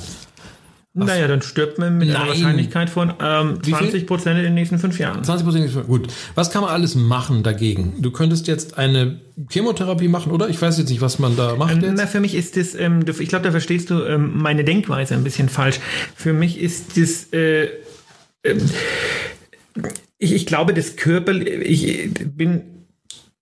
Naja, 0.98 1.28
dann 1.28 1.42
stirbt 1.42 1.78
man 1.78 1.98
mit 1.98 2.08
einer 2.08 2.20
Nein. 2.20 2.28
Wahrscheinlichkeit 2.28 2.88
von 2.88 3.12
ähm, 3.20 3.58
Wie 3.62 3.74
viel? 3.74 3.76
20 3.90 4.06
Prozent 4.06 4.38
in 4.38 4.44
den 4.44 4.54
nächsten 4.54 4.78
fünf 4.78 4.98
Jahren. 4.98 5.22
20 5.22 5.44
Prozent. 5.44 5.86
Gut. 5.86 6.08
Was 6.34 6.50
kann 6.50 6.62
man 6.62 6.70
alles 6.70 6.94
machen 6.94 7.42
dagegen? 7.42 7.94
Du 8.00 8.10
könntest 8.10 8.46
jetzt 8.48 8.78
eine 8.78 9.20
Chemotherapie 9.50 10.08
machen, 10.08 10.32
oder? 10.32 10.48
Ich 10.48 10.60
weiß 10.60 10.78
jetzt 10.78 10.88
nicht, 10.88 11.02
was 11.02 11.18
man 11.18 11.36
da 11.36 11.54
macht 11.56 11.76
Na, 11.80 11.88
jetzt. 11.88 12.10
für 12.10 12.20
mich 12.20 12.34
ist 12.34 12.56
das, 12.56 12.74
ähm, 12.74 13.04
ich 13.06 13.28
glaube, 13.28 13.44
da 13.44 13.50
verstehst 13.50 13.90
du 13.90 14.04
ähm, 14.04 14.32
meine 14.36 14.64
Denkweise 14.64 15.14
ein 15.14 15.22
bisschen 15.22 15.50
falsch. 15.50 15.80
Für 16.14 16.32
mich 16.32 16.58
ist 16.58 16.96
das, 16.96 17.30
äh, 17.34 17.68
ähm, 18.42 18.58
ich, 20.18 20.32
ich 20.32 20.46
glaube, 20.46 20.72
das 20.72 20.96
Körper, 20.96 21.34
ich 21.34 22.10
bin 22.24 22.75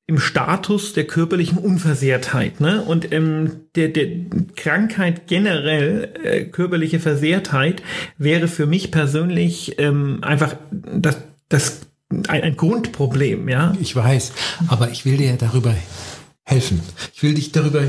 im 0.07 0.19
Status 0.19 0.93
der 0.93 1.05
körperlichen 1.05 1.59
Unversehrtheit. 1.59 2.61
Ne? 2.61 2.83
Und 2.83 3.11
ähm, 3.13 3.63
der, 3.75 3.89
der 3.89 4.07
Krankheit 4.55 5.27
generell, 5.27 6.13
äh, 6.23 6.45
körperliche 6.45 7.01
Versehrtheit, 7.01 7.83
wäre 8.19 8.49
für 8.49 8.67
mich 8.67 8.91
persönlich 8.91 9.79
ähm, 9.79 10.19
einfach 10.23 10.57
das, 10.71 11.17
das 11.49 11.81
ein, 12.29 12.43
ein 12.43 12.57
Grundproblem. 12.57 13.49
Ja? 13.49 13.75
Ich 13.81 13.97
weiß, 13.97 14.33
aber 14.69 14.91
ich 14.91 15.07
will 15.07 15.17
dir 15.17 15.29
ja 15.29 15.37
darüber 15.37 15.75
helfen. 16.45 16.81
Ich 17.15 17.23
will 17.23 17.35
dich 17.35 17.53
darüber 17.53 17.83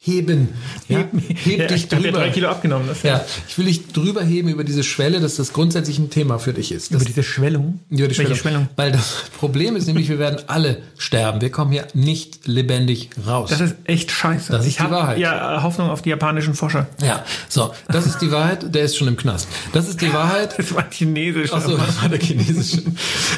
heben. 0.00 0.48
Ja? 0.88 0.98
Heb 0.98 1.12
Ja, 1.58 1.66
dich 1.66 1.84
ich 1.86 1.92
habe 1.92 1.96
ja 2.04 2.10
drüber. 2.10 2.18
drei 2.20 2.30
Kilo 2.30 2.48
abgenommen. 2.48 2.88
Das 2.88 3.02
Ja, 3.02 3.24
ich 3.48 3.56
will 3.58 3.66
dich 3.66 3.88
drüber 3.88 4.22
heben 4.22 4.48
über 4.48 4.64
diese 4.64 4.82
Schwelle, 4.82 5.20
dass 5.20 5.36
das 5.36 5.52
grundsätzlich 5.52 5.98
ein 5.98 6.10
Thema 6.10 6.38
für 6.38 6.52
dich 6.52 6.72
ist. 6.72 6.90
Das, 6.92 7.00
Über 7.02 7.04
diese 7.04 7.22
Schwellung. 7.22 7.80
über 7.90 8.08
die 8.08 8.18
Welche 8.18 8.36
Schwellung? 8.36 8.68
Weil 8.76 8.92
das 8.92 9.24
Problem 9.38 9.76
ist 9.76 9.86
nämlich, 9.86 10.08
wir 10.08 10.18
werden 10.18 10.40
alle 10.46 10.78
sterben. 10.98 11.40
Wir 11.40 11.50
kommen 11.50 11.72
hier 11.72 11.86
nicht 11.94 12.46
lebendig 12.46 13.10
raus. 13.26 13.50
Das 13.50 13.60
ist 13.60 13.74
echt 13.84 14.10
scheiße. 14.10 14.52
Das 14.52 14.62
ist 14.62 14.68
ich 14.68 14.76
die 14.76 14.82
habe 14.82 14.94
Wahrheit. 14.94 15.18
ja 15.18 15.62
Hoffnung 15.62 15.90
auf 15.90 16.02
die 16.02 16.10
japanischen 16.10 16.54
Forscher. 16.54 16.86
ja, 17.02 17.24
so, 17.48 17.72
das 17.88 18.06
ist 18.06 18.18
die 18.18 18.30
Wahrheit. 18.30 18.74
Der 18.74 18.82
ist 18.84 18.96
schon 18.96 19.08
im 19.08 19.16
Knast. 19.16 19.48
Das 19.72 19.88
ist 19.88 20.00
die 20.00 20.12
Wahrheit. 20.12 20.54
Das 20.58 20.74
war 20.74 20.84
chinesisch. 20.90 21.50
Ach 21.52 21.62
so, 21.64 21.76
das 21.76 22.00
war 22.02 22.08
der 22.08 22.20
chinesische. 22.20 22.82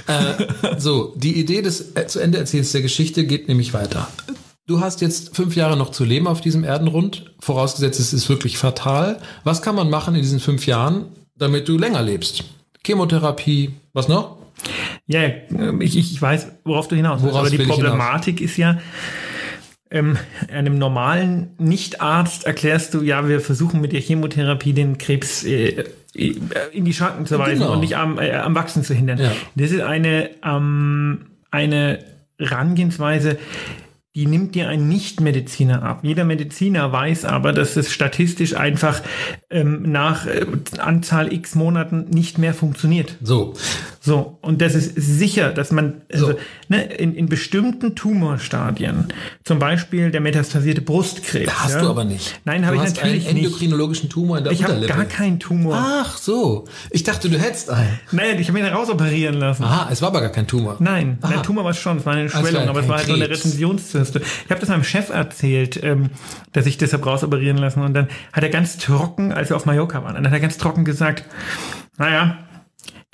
äh, 0.07 0.78
so, 0.78 1.14
die 1.16 1.38
Idee 1.38 1.62
des 1.62 1.94
äh, 1.96 2.07
zu 2.07 2.20
Ende 2.20 2.38
Erzählens 2.38 2.72
der 2.72 2.83
Geschichte 2.83 3.24
geht 3.26 3.48
nämlich 3.48 3.72
weiter. 3.74 4.09
Du 4.66 4.81
hast 4.81 5.03
jetzt 5.03 5.37
fünf 5.37 5.57
Jahre 5.57 5.77
noch 5.77 5.90
zu 5.90 6.05
leben 6.05 6.27
auf 6.27 6.40
diesem 6.40 6.64
Erdenrund, 6.64 7.35
vorausgesetzt 7.38 8.00
es 8.00 8.14
ist 8.14 8.31
wirklich 8.31 8.57
fatal. 8.57 9.18
Was 9.44 9.61
kann 9.61 9.74
man 9.74 9.90
machen 9.90 10.14
in 10.14 10.22
diesen 10.22 10.40
fünf 10.40 10.66
Jahren, 10.66 11.07
damit 11.37 11.68
du 11.68 11.77
länger 11.77 12.00
lebst? 12.00 12.44
Chemotherapie, 12.85 13.74
was 13.92 14.09
noch? 14.09 14.38
Ja, 15.07 15.22
ja, 15.22 15.33
ich, 15.81 15.98
ich 15.98 16.20
weiß, 16.20 16.46
worauf 16.64 16.88
du 16.88 16.96
hinaus 16.96 17.22
willst. 17.22 17.37
Aber 17.37 17.50
die 17.50 17.59
Problematik 17.59 18.40
ist 18.40 18.57
ja, 18.57 18.79
ähm, 19.90 20.16
einem 20.50 20.79
normalen 20.79 21.50
Nicht-Arzt 21.59 22.46
erklärst 22.46 22.94
du, 22.94 23.03
ja, 23.03 23.29
wir 23.29 23.42
versuchen 23.42 23.83
mit 23.83 23.92
der 23.92 24.00
Chemotherapie 24.00 24.72
den 24.72 24.96
Krebs 24.96 25.44
äh, 25.44 25.85
in 26.14 26.85
die 26.87 26.94
Schranken 26.94 27.27
zu 27.27 27.38
weisen 27.38 27.61
Genau. 27.61 27.74
und 27.74 27.81
nicht 27.81 27.98
am, 27.98 28.18
äh, 28.18 28.33
am 28.33 28.55
Wachsen 28.55 28.83
zu 28.83 28.94
hindern. 28.94 29.18
Ja. 29.18 29.33
Das 29.57 29.72
ist 29.72 29.83
eine, 29.83 30.31
ähm, 30.42 31.27
eine 31.50 31.98
Herangehensweise, 32.38 33.37
die 34.14 34.27
nimmt 34.27 34.55
dir 34.55 34.68
ein 34.68 34.88
Nichtmediziner 34.88 35.83
ab. 35.83 36.00
Jeder 36.03 36.24
Mediziner 36.24 36.92
weiß 36.92 37.24
aber, 37.24 37.53
dass 37.53 37.77
es 37.77 37.92
statistisch 37.92 38.55
einfach 38.55 39.03
ähm, 39.50 39.90
nach 39.90 40.27
äh, 40.27 40.46
Anzahl 40.79 41.33
x 41.33 41.57
Monaten 41.57 42.11
nicht 42.11 42.38
mehr 42.38 42.55
funktioniert. 42.55 43.16
So, 43.22 43.55
So, 44.07 44.37
und 44.43 44.61
das 44.61 44.75
ist 44.75 44.93
sicher, 44.97 45.51
dass 45.51 45.73
man 45.73 46.03
also, 46.12 46.27
So. 46.33 46.35
ne, 46.69 46.83
in, 46.85 47.14
in 47.14 47.27
bestimmten 47.27 47.95
Tumorstadien, 47.95 49.09
zum 49.45 49.59
Beispiel 49.59 50.11
der 50.11 50.21
metastasierte 50.21 50.83
Brustkrebs. 50.83 51.51
hast 51.51 51.77
ja, 51.77 51.81
du 51.81 51.88
aber 51.88 52.05
nicht. 52.05 52.38
Nein, 52.45 52.67
habe 52.67 52.77
ich 52.77 52.83
hast 52.83 52.97
natürlich 52.97 53.27
einen 53.27 53.37
nicht. 53.38 53.47
endokrinologischen 53.47 54.11
Tumor 54.11 54.37
in 54.37 54.45
der 54.45 54.53
Ich 54.53 54.62
habe 54.62 54.75
Unterlippe. 54.75 54.99
gar 54.99 55.07
keinen 55.07 55.40
Tumor. 55.40 55.75
Ach 55.79 56.19
so, 56.19 56.67
ich 56.90 57.03
dachte, 57.03 57.31
du 57.31 57.38
hättest 57.38 57.71
einen. 57.71 57.99
Nein, 58.12 58.38
ich 58.38 58.49
habe 58.49 58.59
ihn 58.59 58.67
rausoperieren 58.67 59.37
lassen. 59.37 59.64
Aha, 59.64 59.88
es 59.90 60.03
war 60.03 60.09
aber 60.09 60.21
gar 60.21 60.33
kein 60.33 60.47
Tumor. 60.47 60.77
Nein, 60.81 61.17
Aha. 61.23 61.40
Tumor 61.40 61.64
war 61.64 61.71
es 61.71 61.79
schon, 61.79 61.97
es 61.97 62.05
war 62.05 62.12
eine 62.12 62.31
war 62.31 62.40
Schwellung, 62.43 62.69
aber 62.69 62.81
es 62.81 62.88
war 62.88 62.99
halt 62.99 63.09
nur 63.09 63.17
eine 63.17 63.27
Krebs. 63.27 63.47
Retentionszyste. 63.47 64.21
Ich 64.45 64.51
habe 64.51 64.61
das 64.61 64.69
meinem 64.69 64.85
Chef 64.85 65.09
erzählt, 65.09 65.83
ähm, 65.83 66.11
dass 66.53 66.67
ich 66.67 66.77
das 66.77 66.93
habe 66.93 67.05
rausoperieren 67.05 67.57
lassen 67.57 67.81
und 67.83 67.95
dann 67.95 68.09
hat 68.35 68.43
er 68.43 68.51
ganz 68.51 68.77
trocken, 68.77 69.33
als 69.33 69.49
wir 69.49 69.57
auf 69.57 69.64
Mallorca 69.64 70.05
waren, 70.05 70.14
dann 70.14 70.27
hat 70.27 70.33
er 70.35 70.40
ganz 70.40 70.59
trocken 70.59 70.85
gesagt, 70.85 71.25
naja, 71.97 72.38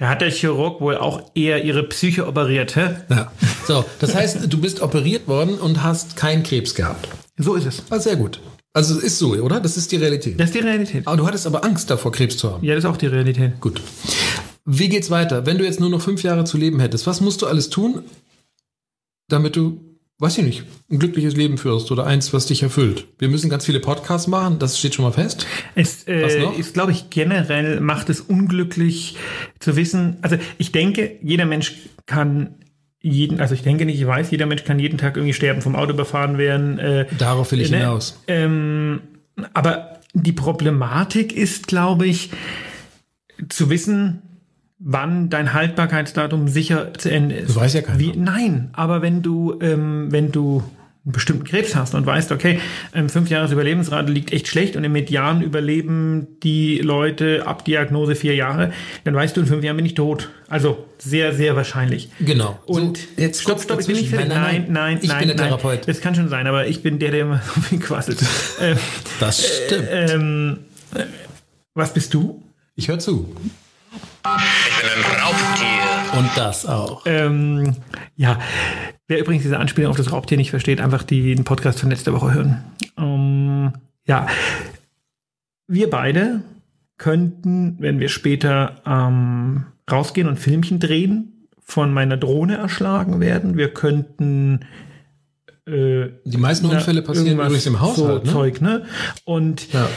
da 0.01 0.09
hat 0.09 0.23
der 0.23 0.31
Chirurg 0.31 0.81
wohl 0.81 0.97
auch 0.97 1.31
eher 1.35 1.63
ihre 1.63 1.83
Psyche 1.83 2.27
operiert, 2.27 2.75
hä? 2.75 2.97
Ja. 3.11 3.31
So, 3.67 3.85
das 3.99 4.15
heißt, 4.15 4.51
du 4.51 4.59
bist 4.59 4.81
operiert 4.81 5.29
worden 5.29 5.59
und 5.59 5.83
hast 5.83 6.17
keinen 6.17 6.43
Krebs 6.43 6.75
gehabt. 6.75 7.07
So 7.37 7.55
ist 7.55 7.67
es. 7.67 7.83
Ah, 7.91 8.01
sehr 8.01 8.17
gut. 8.17 8.41
Also 8.73 8.97
es 8.97 9.05
ist 9.05 9.19
so, 9.19 9.35
oder? 9.35 9.61
Das 9.61 9.77
ist 9.77 9.93
die 9.93 9.97
Realität. 9.97 10.41
Das 10.41 10.47
ist 10.47 10.55
die 10.55 10.61
Realität. 10.61 11.07
Aber 11.07 11.19
du 11.19 11.27
hattest 11.27 11.47
aber 11.47 11.65
Angst 11.65 11.91
davor, 11.91 12.13
Krebs 12.13 12.39
zu 12.39 12.51
haben. 12.51 12.65
Ja, 12.65 12.75
das 12.75 12.85
ist 12.85 12.91
auch 12.91 12.97
die 12.97 13.09
Realität. 13.09 13.61
Gut. 13.61 13.83
Wie 14.65 14.89
geht's 14.89 15.11
weiter? 15.11 15.45
Wenn 15.45 15.59
du 15.59 15.65
jetzt 15.65 15.81
nur 15.81 15.91
noch 15.91 16.01
fünf 16.01 16.23
Jahre 16.23 16.45
zu 16.45 16.57
leben 16.57 16.81
hättest, 16.81 17.07
was 17.07 17.21
musst 17.21 17.43
du 17.43 17.47
alles 17.47 17.69
tun, 17.69 18.03
damit 19.29 19.55
du, 19.55 19.90
weiß 20.21 20.37
ich 20.39 20.45
nicht, 20.45 20.65
ein 20.91 20.99
glückliches 20.99 21.35
Leben 21.35 21.57
führst 21.57 21.91
oder 21.91 22.07
eins, 22.07 22.33
was 22.35 22.47
dich 22.47 22.63
erfüllt? 22.63 23.07
Wir 23.19 23.29
müssen 23.29 23.49
ganz 23.49 23.65
viele 23.65 23.81
Podcasts 23.81 24.29
machen, 24.29 24.59
das 24.59 24.79
steht 24.79 24.95
schon 24.95 25.05
mal 25.05 25.13
fest. 25.13 25.47
Es 25.75 26.07
äh, 26.07 26.45
ist, 26.59 26.75
glaube 26.75 26.93
ich, 26.93 27.09
generell 27.09 27.81
macht 27.81 28.11
es 28.11 28.21
unglücklich 28.21 29.17
zu 29.61 29.77
wissen. 29.77 30.19
Also 30.21 30.37
ich 30.59 30.73
denke, 30.73 31.17
jeder 31.23 31.47
Mensch 31.47 31.75
kann 32.05 32.57
jeden, 33.01 33.41
also 33.41 33.55
ich 33.55 33.63
denke 33.63 33.87
nicht, 33.87 33.99
ich 33.99 34.07
weiß, 34.07 34.31
jeder 34.31 34.45
Mensch 34.45 34.65
kann 34.65 34.79
jeden 34.79 34.99
Tag 34.99 35.17
irgendwie 35.17 35.33
sterben, 35.33 35.63
vom 35.63 35.75
Auto 35.75 35.95
überfahren 35.95 36.37
werden. 36.37 36.79
Äh, 36.79 37.07
Darauf 37.17 37.51
will 37.53 37.63
ich 37.63 37.71
ne? 37.71 37.79
hinaus. 37.79 38.23
Ähm, 38.29 39.01
aber 39.55 40.01
die 40.13 40.33
Problematik 40.33 41.35
ist, 41.35 41.67
glaube 41.67 42.07
ich, 42.07 42.31
zu 43.49 43.71
wissen, 43.71 44.21
wann 44.83 45.29
dein 45.29 45.53
Haltbarkeitsdatum 45.53 46.49
sicher 46.49 46.93
zu 46.95 47.11
Ende 47.11 47.35
ist. 47.37 47.51
Das 47.51 47.57
weiß 47.57 47.75
ja 47.75 47.83
keiner. 47.83 47.99
Wie, 47.99 48.13
nein, 48.17 48.71
aber 48.73 49.03
wenn 49.03 49.23
du, 49.23 49.59
ähm, 49.61 50.07
wenn 50.11 50.33
du 50.33 50.63
einen 51.05 51.13
bestimmten 51.13 51.45
Krebs 51.45 51.75
hast 51.77 51.95
und 51.95 52.05
weißt, 52.05 52.31
okay, 52.33 52.61
ähm, 52.95 53.09
fünf 53.09 53.31
Jahres 53.31 53.53
Überlebensrate 53.53 54.13
liegt 54.13 54.33
echt 54.33 54.49
schlecht 54.49 54.77
und 54.77 54.85
im 54.85 54.93
Median 54.93 55.41
überleben 55.43 56.27
die 56.43 56.79
Leute 56.79 57.47
ab 57.47 57.65
Diagnose 57.65 58.15
vier 58.15 58.35
Jahre, 58.35 58.73
dann 59.05 59.15
weißt 59.15 59.35
du, 59.37 59.41
in 59.41 59.47
fünf 59.47 59.65
Jahren 59.65 59.77
bin 59.77 59.87
ich 59.87 59.95
tot. 59.95 60.29
Also 60.49 60.85
sehr, 60.99 61.33
sehr 61.35 61.57
wahrscheinlich. 61.57 62.11
Genau. 62.21 62.59
Und 62.67 62.99
So, 62.99 63.05
jetzt 63.17 63.41
stopp, 63.43 63.63
stopp, 63.63 63.81
ich 63.81 63.87
bin 63.87 63.97
nicht 63.97 64.11
fertig. 64.11 64.29
Nein, 64.29 64.67
nein, 64.69 64.99
Ich 65.01 65.09
nein, 65.09 65.19
bin 65.21 65.29
der 65.29 65.37
nein. 65.37 65.47
Therapeut. 65.47 65.89
Das 65.89 66.01
kann 66.03 66.15
schon 66.15 66.29
sein, 66.29 66.47
aber 66.47 66.67
ich 66.67 66.83
bin 66.83 66.99
der, 66.99 67.11
der 67.13 67.21
immer 67.23 67.41
so 67.55 67.61
viel 67.63 67.79
quasselt. 67.81 68.23
ähm, 68.61 68.77
Das 69.21 69.43
stimmt. 69.67 69.89
ähm, 69.91 70.59
äh, 70.95 71.05
was 71.75 71.95
bist 71.95 72.13
du? 72.13 72.43
Ich 72.77 72.89
höre 72.89 72.99
zu. 72.99 73.35
Ich 74.23 74.81
bin 74.81 75.05
ein 75.05 75.21
Raubtier. 75.21 76.19
Und 76.19 76.31
das 76.37 76.67
auch. 76.67 77.03
Ähm, 77.07 77.77
ja, 78.17 78.39
wer 79.09 79.21
übrigens 79.21 79.43
diese 79.45 79.59
Anspielung 79.59 79.91
auf 79.91 79.97
das 79.97 80.13
Raubtier 80.13 80.37
nicht 80.37 80.51
versteht, 80.51 80.81
einfach 80.81 81.03
den 81.03 81.45
Podcast 81.45 81.81
von 81.81 81.91
letzter 81.91 82.13
Woche 82.13 82.35
hören. 82.35 82.65
Ähm, 82.99 83.73
ja, 84.07 84.27
wir 85.67 85.89
beide 85.89 86.43
könnten, 86.99 87.77
wenn 87.79 87.99
wir 87.99 88.09
später 88.09 88.83
ähm, 88.87 89.67
rausgehen 89.91 90.29
und 90.29 90.39
Filmchen 90.39 90.81
drehen, 90.81 91.47
von 91.61 91.93
meiner 91.93 92.17
Drohne 92.17 92.57
erschlagen 92.57 93.21
werden. 93.21 93.57
Wir 93.57 93.73
könnten 93.73 94.61
äh, 95.67 96.09
Die 96.25 96.37
meisten 96.37 96.67
Unfälle 96.67 97.03
passieren 97.03 97.39
übrigens 97.39 97.67
im 97.67 97.81
Haushalt. 97.81 98.27
So 98.27 98.27
ne? 98.27 98.33
Zeug, 98.33 98.61
ne? 98.61 98.85
Und 99.25 99.73
Ja. 99.73 99.89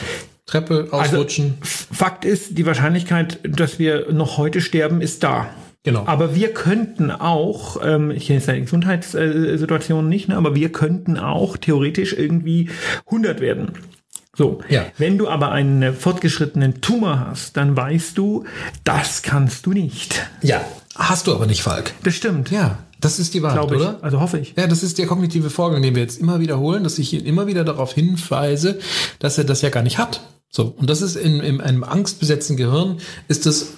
Treppe, 0.45 0.87
Also, 0.91 1.17
ausrutschen. 1.17 1.57
Fakt 1.61 2.25
ist, 2.25 2.57
die 2.57 2.65
Wahrscheinlichkeit, 2.65 3.39
dass 3.43 3.79
wir 3.79 4.11
noch 4.11 4.37
heute 4.37 4.59
sterben, 4.61 5.01
ist 5.01 5.23
da. 5.23 5.47
Genau. 5.83 6.03
Aber 6.05 6.33
wir 6.35 6.53
könnten 6.53 7.11
auch, 7.11 7.77
ähm, 7.83 8.11
ich 8.11 8.27
kenne 8.27 8.39
jetzt 8.39 8.49
die 8.49 8.61
Gesundheitssituation 8.61 10.07
nicht, 10.07 10.29
ne, 10.29 10.37
aber 10.37 10.55
wir 10.55 10.71
könnten 10.71 11.17
auch 11.17 11.57
theoretisch 11.57 12.13
irgendwie 12.13 12.69
100 13.07 13.41
werden. 13.41 13.71
So, 14.35 14.61
Ja. 14.69 14.85
wenn 14.97 15.17
du 15.17 15.27
aber 15.29 15.51
einen 15.51 15.93
fortgeschrittenen 15.93 16.81
Tumor 16.81 17.19
hast, 17.29 17.55
dann 17.57 17.75
weißt 17.77 18.17
du, 18.17 18.45
das 18.83 19.21
kannst 19.21 19.65
du 19.65 19.71
nicht. 19.71 20.25
ja. 20.41 20.61
Hast 20.95 21.25
du 21.25 21.33
aber 21.33 21.47
nicht, 21.47 21.63
Falk. 21.63 21.91
Das 22.03 22.13
stimmt, 22.15 22.51
Ja, 22.51 22.77
das 23.03 23.19
ist 23.19 23.33
die 23.33 23.43
Wahrheit, 23.43 23.71
oder? 23.71 23.99
Also 24.01 24.19
hoffe 24.19 24.39
ich. 24.39 24.53
Ja, 24.57 24.67
das 24.67 24.83
ist 24.83 24.97
der 24.97 25.07
kognitive 25.07 25.49
Vorgang, 25.49 25.81
den 25.81 25.95
wir 25.95 26.01
jetzt 26.01 26.19
immer 26.19 26.39
wiederholen, 26.39 26.83
dass 26.83 26.97
ich 26.99 27.13
ihn 27.13 27.25
immer 27.25 27.47
wieder 27.47 27.63
darauf 27.63 27.93
hinweise, 27.93 28.79
dass 29.19 29.37
er 29.37 29.43
das 29.43 29.61
ja 29.61 29.69
gar 29.69 29.83
nicht 29.83 29.97
hat. 29.97 30.21
So. 30.49 30.73
Und 30.77 30.89
das 30.89 31.01
ist 31.01 31.15
in, 31.15 31.39
in 31.39 31.61
einem 31.61 31.83
angstbesetzten 31.83 32.57
Gehirn 32.57 32.97
ist 33.27 33.45
das 33.45 33.73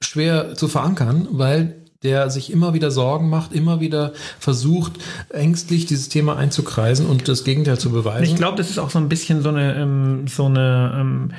schwer 0.00 0.54
zu 0.54 0.68
verankern, 0.68 1.26
weil 1.30 1.74
der 2.02 2.30
sich 2.30 2.52
immer 2.52 2.74
wieder 2.74 2.90
Sorgen 2.90 3.28
macht, 3.28 3.52
immer 3.52 3.80
wieder 3.80 4.12
versucht, 4.38 4.92
ängstlich 5.30 5.86
dieses 5.86 6.08
Thema 6.08 6.36
einzukreisen 6.36 7.06
und 7.06 7.26
das 7.26 7.42
Gegenteil 7.42 7.78
zu 7.78 7.90
beweisen. 7.90 8.24
Ich 8.24 8.36
glaube, 8.36 8.56
das 8.56 8.70
ist 8.70 8.78
auch 8.78 8.90
so 8.90 8.98
ein 8.98 9.08
bisschen 9.08 9.42
so 9.42 9.48
eine, 9.48 9.74
ähm, 9.74 10.28
so 10.28 10.44
eine, 10.44 10.96
ähm, 11.00 11.32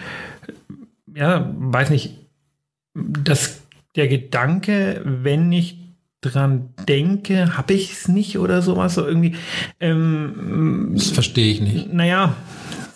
ja, 1.15 1.49
weiß 1.57 1.91
nicht, 1.91 2.15
dass 2.93 3.61
der 3.95 4.07
Gedanke, 4.07 5.01
wenn 5.05 5.51
ich 5.51 5.78
dran 6.21 6.69
denke, 6.87 7.57
habe 7.57 7.73
ich 7.73 7.93
es 7.93 8.07
nicht 8.07 8.37
oder 8.37 8.61
sowas, 8.61 8.95
so 8.95 9.05
irgendwie, 9.05 9.35
ähm, 9.79 10.91
das 10.93 11.11
verstehe 11.11 11.51
ich 11.51 11.61
nicht. 11.61 11.93
naja, 11.93 12.35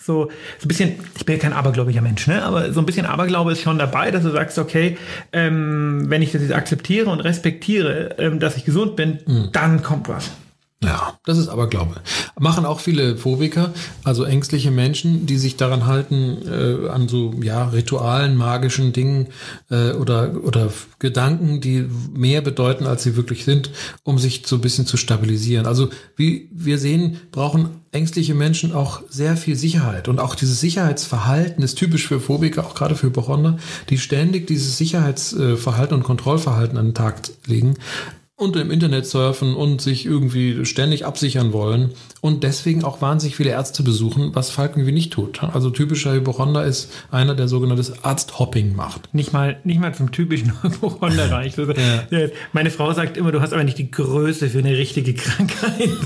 so, 0.00 0.30
so 0.58 0.66
ein 0.66 0.68
bisschen, 0.68 0.92
ich 1.16 1.24
bin 1.24 1.36
ja 1.36 1.40
kein 1.40 1.54
abergläubiger 1.54 2.02
Mensch, 2.02 2.26
ne? 2.26 2.42
aber 2.42 2.72
so 2.72 2.80
ein 2.80 2.86
bisschen 2.86 3.06
Aberglaube 3.06 3.52
ist 3.52 3.62
schon 3.62 3.78
dabei, 3.78 4.10
dass 4.10 4.22
du 4.22 4.30
sagst, 4.30 4.58
okay, 4.58 4.98
ähm, 5.32 6.04
wenn 6.08 6.20
ich 6.20 6.32
das 6.32 6.42
jetzt 6.42 6.52
akzeptiere 6.52 7.08
und 7.08 7.20
respektiere, 7.20 8.16
ähm, 8.18 8.38
dass 8.38 8.56
ich 8.58 8.66
gesund 8.66 8.96
bin, 8.96 9.18
dann 9.52 9.82
kommt 9.82 10.08
was. 10.08 10.30
Ja, 10.84 11.18
das 11.24 11.38
ist 11.38 11.48
aber 11.48 11.68
Glaube. 11.68 11.94
Machen 12.38 12.66
auch 12.66 12.80
viele 12.80 13.16
Phobiker, 13.16 13.72
also 14.02 14.24
ängstliche 14.24 14.70
Menschen, 14.70 15.26
die 15.26 15.38
sich 15.38 15.56
daran 15.56 15.86
halten, 15.86 16.38
äh, 16.46 16.88
an 16.88 17.08
so 17.08 17.32
ja, 17.42 17.68
ritualen, 17.68 18.36
magischen 18.36 18.92
Dingen 18.92 19.28
äh, 19.70 19.92
oder, 19.92 20.32
oder 20.42 20.70
Gedanken, 20.98 21.60
die 21.60 21.88
mehr 22.12 22.42
bedeuten, 22.42 22.86
als 22.86 23.02
sie 23.02 23.16
wirklich 23.16 23.44
sind, 23.44 23.70
um 24.02 24.18
sich 24.18 24.42
so 24.46 24.56
ein 24.56 24.60
bisschen 24.60 24.86
zu 24.86 24.96
stabilisieren. 24.96 25.66
Also 25.66 25.88
wie 26.16 26.48
wir 26.52 26.78
sehen, 26.78 27.18
brauchen 27.32 27.70
ängstliche 27.92 28.34
Menschen 28.34 28.72
auch 28.72 29.02
sehr 29.08 29.36
viel 29.36 29.56
Sicherheit. 29.56 30.08
Und 30.08 30.18
auch 30.18 30.34
dieses 30.34 30.60
Sicherheitsverhalten 30.60 31.62
ist 31.62 31.76
typisch 31.76 32.08
für 32.08 32.20
Phobiker, 32.20 32.66
auch 32.66 32.74
gerade 32.74 32.96
für 32.96 33.06
Hypochonder, 33.06 33.56
die 33.88 33.98
ständig 33.98 34.48
dieses 34.48 34.76
Sicherheitsverhalten 34.76 35.96
und 35.96 36.02
Kontrollverhalten 36.02 36.76
an 36.76 36.88
den 36.88 36.94
Tag 36.94 37.22
legen 37.46 37.76
und 38.44 38.56
im 38.56 38.70
Internet 38.70 39.06
surfen 39.06 39.54
und 39.54 39.80
sich 39.80 40.06
irgendwie 40.06 40.64
ständig 40.64 41.04
absichern 41.04 41.52
wollen 41.52 41.90
und 42.20 42.42
deswegen 42.42 42.84
auch 42.84 43.02
wahnsinnig 43.02 43.36
viele 43.36 43.50
Ärzte 43.50 43.82
besuchen, 43.82 44.30
was 44.34 44.50
Falk 44.50 44.72
irgendwie 44.72 44.92
nicht 44.92 45.12
tut. 45.12 45.42
Also 45.42 45.70
typischer 45.70 46.12
Hypochonder 46.12 46.64
ist 46.64 46.90
einer, 47.10 47.34
der 47.34 47.48
sogenanntes 47.48 48.04
Arzthopping 48.04 48.76
macht. 48.76 49.12
Nicht 49.12 49.32
mal, 49.32 49.58
nicht 49.64 49.80
mal 49.80 49.94
zum 49.94 50.12
typischen 50.12 50.52
Honda 50.82 51.26
reicht. 51.26 51.58
Also, 51.58 51.72
Ja. 51.72 52.28
Meine 52.52 52.70
Frau 52.70 52.92
sagt 52.92 53.16
immer, 53.16 53.32
du 53.32 53.40
hast 53.40 53.52
aber 53.52 53.64
nicht 53.64 53.78
die 53.78 53.90
Größe 53.90 54.48
für 54.48 54.58
eine 54.58 54.76
richtige 54.76 55.14
Krankheit. 55.14 55.90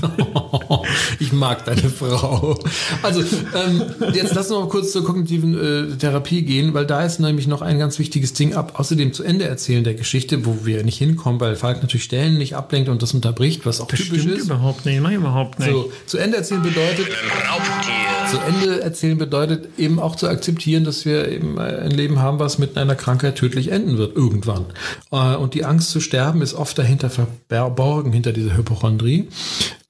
Ich 1.19 1.33
mag 1.33 1.65
deine 1.65 1.89
Frau. 1.89 2.57
Also, 3.03 3.21
ähm, 3.21 3.83
jetzt 4.13 4.33
lass 4.35 4.45
uns 4.45 4.49
noch 4.49 4.61
mal 4.61 4.69
kurz 4.69 4.91
zur 4.91 5.03
kognitiven 5.03 5.93
äh, 5.93 5.97
Therapie 5.97 6.43
gehen, 6.43 6.73
weil 6.73 6.85
da 6.85 7.03
ist 7.03 7.19
nämlich 7.19 7.47
noch 7.47 7.61
ein 7.61 7.79
ganz 7.79 7.99
wichtiges 7.99 8.33
Ding 8.33 8.53
ab. 8.53 8.73
Außerdem 8.79 9.13
zu 9.13 9.23
Ende 9.23 9.45
erzählen 9.45 9.83
der 9.83 9.95
Geschichte, 9.95 10.45
wo 10.45 10.59
wir 10.63 10.83
nicht 10.83 10.97
hinkommen, 10.97 11.39
weil 11.41 11.55
Falk 11.55 11.81
natürlich 11.81 12.03
ständig 12.29 12.55
ablenkt 12.55 12.89
und 12.89 13.01
das 13.01 13.13
unterbricht, 13.13 13.65
was 13.65 13.81
auch 13.81 13.87
typisch 13.87 14.21
Stimmt 14.21 14.37
ist. 14.37 14.45
überhaupt 14.45 14.85
nicht, 14.85 15.01
ich 15.01 15.11
überhaupt 15.11 15.59
nicht. 15.59 15.71
So, 15.71 15.91
zu 16.05 16.17
Ende 16.17 16.37
erzählen 16.37 16.61
bedeutet, 16.61 17.07
zu 18.31 18.37
Ende 18.37 18.81
erzählen 18.81 19.17
bedeutet 19.17 19.69
eben 19.79 19.99
auch 19.99 20.15
zu 20.15 20.27
akzeptieren, 20.27 20.83
dass 20.83 21.05
wir 21.05 21.27
eben 21.27 21.57
äh, 21.57 21.61
ein 21.61 21.91
Leben 21.91 22.19
haben, 22.19 22.39
was 22.39 22.57
mit 22.59 22.77
einer 22.77 22.95
Krankheit 22.95 23.35
tödlich 23.35 23.71
enden 23.71 23.97
wird, 23.97 24.15
irgendwann. 24.15 24.65
Äh, 25.11 25.35
Und 25.35 25.53
die 25.55 25.65
Angst 25.65 25.89
zu 25.91 25.99
sterben 25.99 26.41
ist 26.41 26.53
oft 26.53 26.77
dahinter 26.77 27.09
verborgen, 27.09 28.13
hinter 28.13 28.31
dieser 28.31 28.55
Hypochondrie. 28.55 29.27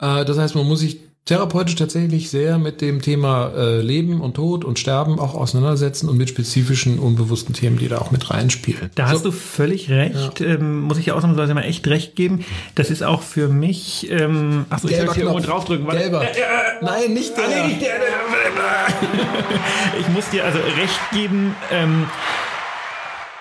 Äh, 0.01 0.25
Das 0.25 0.37
heißt, 0.37 0.55
man 0.55 0.65
muss 0.65 0.79
sich 0.79 0.99
therapeutisch 1.25 1.75
tatsächlich 1.75 2.29
sehr 2.29 2.57
mit 2.57 2.81
dem 2.81 3.01
Thema 3.01 3.51
äh, 3.55 3.81
Leben 3.81 4.19
und 4.19 4.33
Tod 4.33 4.65
und 4.65 4.79
Sterben 4.79 5.19
auch 5.19 5.35
auseinandersetzen 5.35 6.09
und 6.09 6.17
mit 6.17 6.29
spezifischen, 6.29 6.97
unbewussten 6.97 7.53
Themen, 7.53 7.77
die 7.77 7.87
da 7.87 7.99
auch 7.99 8.11
mit 8.11 8.31
reinspielen. 8.31 8.89
Da 8.95 9.09
hast 9.09 9.25
du 9.25 9.31
völlig 9.31 9.89
recht. 9.91 10.41
Ähm, 10.41 10.81
muss 10.81 10.97
ich 10.97 11.07
ja 11.07 11.13
ausnahmsweise 11.13 11.53
mal 11.53 11.63
echt 11.63 11.87
recht 11.87 12.15
geben. 12.15 12.45
Das 12.75 12.89
ist 12.89 13.03
auch 13.03 13.21
für 13.21 13.47
mich. 13.47 14.09
Ähm, 14.09 14.65
achso, 14.69 14.87
ich 14.87 14.97
soll 14.97 15.13
hier 15.13 15.23
irgendwo 15.23 15.39
draufdrücken. 15.39 15.85
Warte. 15.85 15.99
Gelber. 15.99 16.23
Äh, 16.23 16.31
äh, 16.31 16.43
Nein, 16.81 17.13
nicht 17.13 17.37
der. 17.37 17.45
Ah, 17.45 17.47
nee, 17.47 17.67
nicht 17.67 17.81
der, 17.81 17.99
der. 17.99 18.09
Ich 19.99 20.07
muss 20.09 20.29
dir 20.29 20.45
also 20.45 20.59
recht 20.59 20.99
geben. 21.11 21.55
Ähm, 21.71 22.07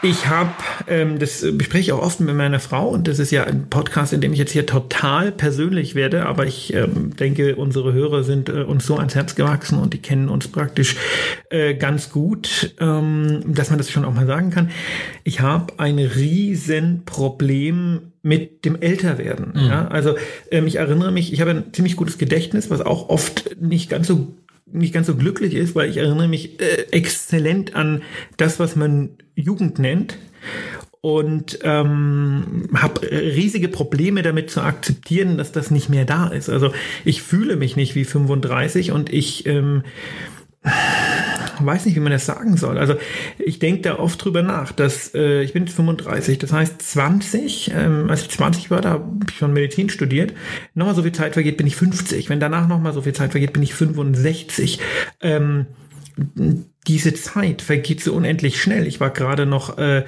ich 0.03 0.29
habe, 0.29 0.53
ähm, 0.87 1.19
das 1.19 1.45
bespreche 1.53 1.83
ich 1.83 1.93
auch 1.93 2.03
oft 2.03 2.21
mit 2.21 2.35
meiner 2.35 2.61
Frau 2.61 2.89
und 2.89 3.09
das 3.09 3.19
ist 3.19 3.31
ja 3.31 3.45
ein 3.45 3.69
Podcast, 3.69 4.13
in 4.13 4.21
dem 4.21 4.33
ich 4.33 4.39
jetzt 4.39 4.53
hier 4.53 4.67
total 4.67 5.33
persönlich 5.33 5.95
werde, 5.95 6.27
aber 6.27 6.47
ich 6.47 6.73
ähm, 6.73 7.17
denke, 7.17 7.57
unsere 7.57 7.93
Hörer 7.93 8.23
sind 8.23 8.49
äh, 8.49 8.63
uns 8.63 8.87
so 8.87 8.97
ans 8.97 9.15
Herz 9.15 9.35
gewachsen 9.35 9.79
und 9.79 9.95
die 9.95 9.99
kennen 9.99 10.29
uns 10.29 10.49
praktisch 10.49 10.97
äh, 11.51 11.75
ganz 11.75 12.11
gut, 12.11 12.75
ähm, 12.81 13.43
dass 13.47 13.71
man 13.71 13.79
das 13.79 13.91
schon 13.91 14.05
auch 14.05 14.15
mal 14.15 14.27
sagen 14.27 14.51
kann. 14.51 14.71
Ich 15.25 15.41
habe 15.41 15.75
ein 15.79 15.99
riesen 15.99 17.03
Problem 17.05 18.13
mit 18.23 18.65
dem 18.65 18.81
Älterwerden. 18.81 19.53
Ja? 19.57 19.89
Also 19.89 20.17
ähm, 20.51 20.67
ich 20.67 20.77
erinnere 20.77 21.11
mich, 21.11 21.33
ich 21.33 21.41
habe 21.41 21.51
ein 21.51 21.73
ziemlich 21.73 21.97
gutes 21.97 22.19
Gedächtnis, 22.19 22.71
was 22.71 22.81
auch 22.81 23.09
oft 23.09 23.57
nicht 23.61 23.89
ganz 23.89 24.07
so 24.07 24.35
nicht 24.73 24.95
ganz 24.95 25.07
so 25.07 25.17
glücklich 25.17 25.55
ist, 25.55 25.75
weil 25.75 25.91
ich 25.91 25.97
erinnere 25.97 26.29
mich 26.29 26.61
äh, 26.61 26.87
exzellent 26.91 27.75
an 27.75 28.03
das, 28.37 28.59
was 28.59 28.77
man 28.77 29.11
Jugend 29.35 29.79
nennt. 29.79 30.19
und 31.01 31.61
ähm, 31.63 32.69
habe 32.75 33.03
riesige 33.11 33.69
Probleme 33.69 34.23
damit 34.23 34.51
zu 34.51 34.61
akzeptieren, 34.63 35.39
dass 35.39 35.53
das 35.53 35.71
nicht 35.71 35.89
mehr 35.89 36.05
da 36.05 36.27
ist. 36.27 36.49
Also 36.49 36.73
ich 37.05 37.23
fühle 37.23 37.57
mich 37.57 37.77
nicht 37.77 37.95
wie 37.95 38.05
35 38.05 38.91
und 38.91 39.13
ich 39.13 39.47
ähm, 39.47 39.85
weiß 41.61 41.87
nicht, 41.87 41.97
wie 41.97 42.01
man 42.01 42.13
das 42.13 42.27
sagen 42.27 42.57
soll. 42.57 42.79
Also 42.79 42.95
ich 43.39 43.59
denke 43.59 43.83
da 43.83 43.99
oft 43.99 44.23
drüber 44.25 44.43
nach, 44.43 44.73
dass 44.73 45.15
äh, 45.15 45.43
ich 45.43 45.53
bin 45.53 45.65
jetzt 45.65 45.75
35, 45.75 46.39
das 46.39 46.53
heißt 46.53 46.81
20, 46.81 47.73
ähm, 47.75 48.11
als 48.11 48.23
ich 48.23 48.31
20 48.31 48.71
war, 48.71 48.81
da 48.81 48.91
habe 48.91 49.19
ich 49.29 49.37
schon 49.37 49.53
Medizin 49.53 49.89
studiert, 49.91 50.35
nochmal 50.75 50.95
so 50.95 51.03
viel 51.03 51.13
Zeit 51.13 51.35
vergeht, 51.35 51.57
bin 51.57 51.67
ich 51.67 51.77
50. 51.77 52.29
Wenn 52.29 52.41
danach 52.41 52.69
nochmal 52.69 52.93
so 52.93 53.03
viel 53.03 53.15
Zeit 53.15 53.33
vergeht, 53.33 53.53
bin 53.53 53.63
ich 53.63 53.75
65. 53.75 54.79
Ähm, 55.21 55.67
diese 56.87 57.15
Zeit 57.15 57.63
vergeht 57.63 58.03
so 58.03 58.15
unendlich 58.15 58.61
schnell. 58.61 58.87
Ich 58.87 59.01
war 59.01 59.11
gerade 59.11 59.47
noch 59.47 59.79
äh, 59.79 60.05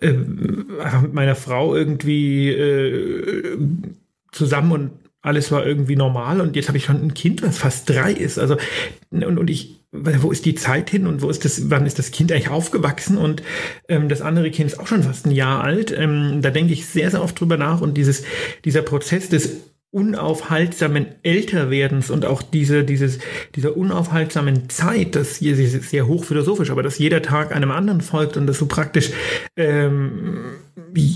äh, 0.00 0.12
mit 0.12 1.14
meiner 1.14 1.36
Frau 1.36 1.74
irgendwie 1.74 2.50
äh, 2.50 3.58
zusammen 4.32 4.72
und 4.72 4.90
alles 5.22 5.50
war 5.50 5.66
irgendwie 5.66 5.96
normal 5.96 6.42
und 6.42 6.54
jetzt 6.54 6.68
habe 6.68 6.76
ich 6.76 6.84
schon 6.84 7.02
ein 7.02 7.14
Kind, 7.14 7.42
was 7.42 7.56
fast 7.56 7.88
drei 7.88 8.12
ist. 8.12 8.38
Also 8.38 8.58
und, 9.10 9.38
und 9.38 9.48
ich, 9.48 9.83
wo 9.94 10.32
ist 10.32 10.44
die 10.44 10.54
Zeit 10.56 10.90
hin 10.90 11.06
und 11.06 11.22
wo 11.22 11.30
ist 11.30 11.44
das, 11.44 11.70
wann 11.70 11.86
ist 11.86 11.98
das 11.98 12.10
Kind 12.10 12.32
eigentlich 12.32 12.48
aufgewachsen 12.48 13.16
und 13.16 13.42
ähm, 13.88 14.08
das 14.08 14.20
andere 14.20 14.50
Kind 14.50 14.72
ist 14.72 14.78
auch 14.80 14.86
schon 14.86 15.04
fast 15.04 15.26
ein 15.26 15.30
Jahr 15.30 15.62
alt. 15.62 15.94
Ähm, 15.96 16.40
da 16.42 16.50
denke 16.50 16.72
ich 16.72 16.86
sehr, 16.86 17.10
sehr 17.10 17.22
oft 17.22 17.38
drüber 17.38 17.56
nach 17.56 17.80
und 17.80 17.96
dieses, 17.96 18.24
dieser 18.64 18.82
Prozess 18.82 19.28
des 19.28 19.56
unaufhaltsamen 19.92 21.06
Älterwerdens 21.22 22.10
und 22.10 22.26
auch 22.26 22.42
diese, 22.42 22.82
dieses, 22.82 23.20
dieser 23.54 23.76
unaufhaltsamen 23.76 24.68
Zeit, 24.68 25.14
das 25.14 25.36
hier 25.36 25.56
ist 25.56 25.88
sehr 25.88 26.08
hochphilosophisch, 26.08 26.70
aber 26.70 26.82
dass 26.82 26.98
jeder 26.98 27.22
Tag 27.22 27.54
einem 27.54 27.70
anderen 27.70 28.00
folgt 28.00 28.36
und 28.36 28.48
dass 28.48 28.58
so 28.58 28.66
praktisch 28.66 29.12
ähm, 29.56 30.56
wie, 30.92 31.14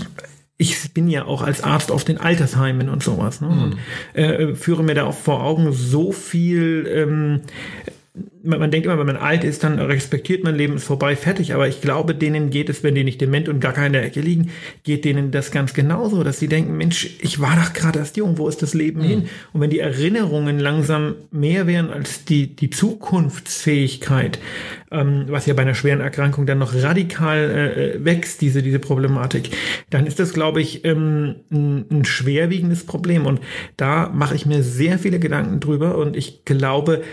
ich 0.57 0.93
bin 0.93 1.09
ja 1.09 1.25
auch 1.25 1.41
als 1.41 1.61
Arzt 1.61 1.91
auf 1.91 2.05
den 2.05 2.19
Altersheimen 2.19 2.87
und 2.87 3.03
sowas. 3.03 3.41
Ne? 3.41 3.49
Und, 3.49 3.77
äh, 4.13 4.55
führe 4.55 4.83
mir 4.83 4.95
da 4.95 5.03
auch 5.03 5.17
vor 5.17 5.43
Augen 5.43 5.73
so 5.73 6.13
viel 6.13 6.87
ähm, 6.87 7.41
man, 8.43 8.59
man 8.59 8.71
denkt 8.71 8.85
immer, 8.85 8.97
wenn 8.97 9.05
man 9.05 9.17
alt 9.17 9.43
ist, 9.43 9.63
dann 9.63 9.79
respektiert 9.79 10.43
man 10.43 10.55
Leben 10.55 10.75
ist 10.75 10.85
vorbei, 10.85 11.15
fertig. 11.15 11.53
Aber 11.53 11.67
ich 11.67 11.81
glaube, 11.81 12.15
denen 12.15 12.49
geht 12.49 12.69
es, 12.69 12.83
wenn 12.83 12.95
die 12.95 13.03
nicht 13.03 13.21
dement 13.21 13.49
und 13.49 13.59
gar 13.59 13.73
keine 13.73 13.87
in 13.87 13.93
der 13.93 14.03
Ecke 14.05 14.21
liegen, 14.21 14.51
geht 14.83 15.05
denen 15.05 15.31
das 15.31 15.51
ganz 15.51 15.73
genauso, 15.73 16.23
dass 16.23 16.39
sie 16.39 16.47
denken, 16.47 16.77
Mensch, 16.77 17.09
ich 17.21 17.39
war 17.39 17.55
doch 17.55 17.73
gerade 17.73 17.99
erst 17.99 18.17
jung, 18.17 18.37
wo 18.37 18.47
ist 18.47 18.61
das 18.61 18.73
Leben 18.73 19.01
mhm. 19.01 19.05
hin? 19.05 19.29
Und 19.53 19.61
wenn 19.61 19.69
die 19.69 19.79
Erinnerungen 19.79 20.59
langsam 20.59 21.15
mehr 21.31 21.67
wären 21.67 21.91
als 21.91 22.25
die, 22.25 22.55
die 22.55 22.69
Zukunftsfähigkeit, 22.69 24.39
ähm, 24.91 25.25
was 25.27 25.45
ja 25.45 25.53
bei 25.53 25.61
einer 25.61 25.75
schweren 25.75 26.01
Erkrankung 26.01 26.45
dann 26.45 26.59
noch 26.59 26.73
radikal 26.73 27.95
äh, 27.97 28.05
wächst, 28.05 28.41
diese, 28.41 28.63
diese 28.63 28.79
Problematik, 28.79 29.51
dann 29.89 30.05
ist 30.05 30.19
das, 30.19 30.33
glaube 30.33 30.61
ich, 30.61 30.85
ähm, 30.85 31.35
ein, 31.51 31.85
ein 31.91 32.05
schwerwiegendes 32.05 32.85
Problem. 32.85 33.25
Und 33.25 33.39
da 33.77 34.09
mache 34.09 34.35
ich 34.35 34.45
mir 34.45 34.63
sehr 34.63 34.99
viele 34.99 35.19
Gedanken 35.19 35.59
drüber 35.59 35.97
und 35.97 36.15
ich 36.15 36.45
glaube, 36.45 37.03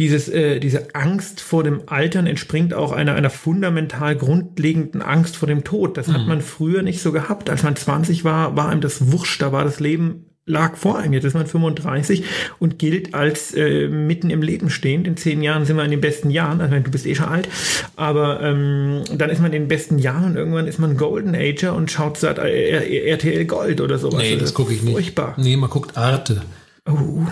dieses, 0.00 0.30
äh, 0.30 0.60
diese 0.60 0.94
Angst 0.94 1.42
vor 1.42 1.62
dem 1.62 1.82
Altern 1.84 2.26
entspringt 2.26 2.72
auch 2.72 2.92
einer, 2.92 3.14
einer 3.16 3.28
fundamental 3.28 4.16
grundlegenden 4.16 5.02
Angst 5.02 5.36
vor 5.36 5.46
dem 5.46 5.62
Tod. 5.62 5.98
Das 5.98 6.06
mhm. 6.06 6.14
hat 6.14 6.26
man 6.26 6.40
früher 6.40 6.82
nicht 6.82 7.02
so 7.02 7.12
gehabt. 7.12 7.50
Als 7.50 7.64
man 7.64 7.76
20 7.76 8.24
war, 8.24 8.56
war 8.56 8.70
einem 8.70 8.80
das 8.80 9.12
wurscht, 9.12 9.42
da 9.42 9.52
war 9.52 9.62
das 9.62 9.78
Leben 9.78 10.24
lag 10.46 10.76
vor 10.76 10.98
einem. 10.98 11.12
Jetzt 11.12 11.24
ist 11.24 11.34
man 11.34 11.46
35 11.46 12.24
und 12.58 12.78
gilt 12.78 13.14
als 13.14 13.52
äh, 13.52 13.88
mitten 13.88 14.30
im 14.30 14.40
Leben 14.40 14.70
stehend. 14.70 15.06
In 15.06 15.18
zehn 15.18 15.42
Jahren 15.42 15.66
sind 15.66 15.76
wir 15.76 15.84
in 15.84 15.90
den 15.90 16.00
besten 16.00 16.30
Jahren. 16.30 16.62
Also 16.62 16.74
du 16.78 16.90
bist 16.90 17.04
eh 17.04 17.14
schon 17.14 17.26
alt, 17.26 17.46
aber 17.94 18.40
ähm, 18.40 19.02
dann 19.14 19.28
ist 19.28 19.42
man 19.42 19.52
in 19.52 19.62
den 19.62 19.68
besten 19.68 19.98
Jahren 19.98 20.30
und 20.30 20.36
irgendwann 20.36 20.66
ist 20.66 20.78
man 20.78 20.96
Golden 20.96 21.34
Ager 21.34 21.74
und 21.76 21.90
schaut 21.90 22.16
seit 22.16 22.38
äh, 22.38 23.10
RTL 23.10 23.44
Gold 23.44 23.82
oder 23.82 23.98
sowas. 23.98 24.22
Nee, 24.22 24.36
das 24.36 24.54
gucke 24.54 24.72
ich 24.72 24.82
nicht. 24.82 24.94
Furchtbar. 24.94 25.34
Nee, 25.36 25.58
man 25.58 25.68
guckt 25.68 25.98
Arte. 25.98 26.40
Oh. 26.88 27.26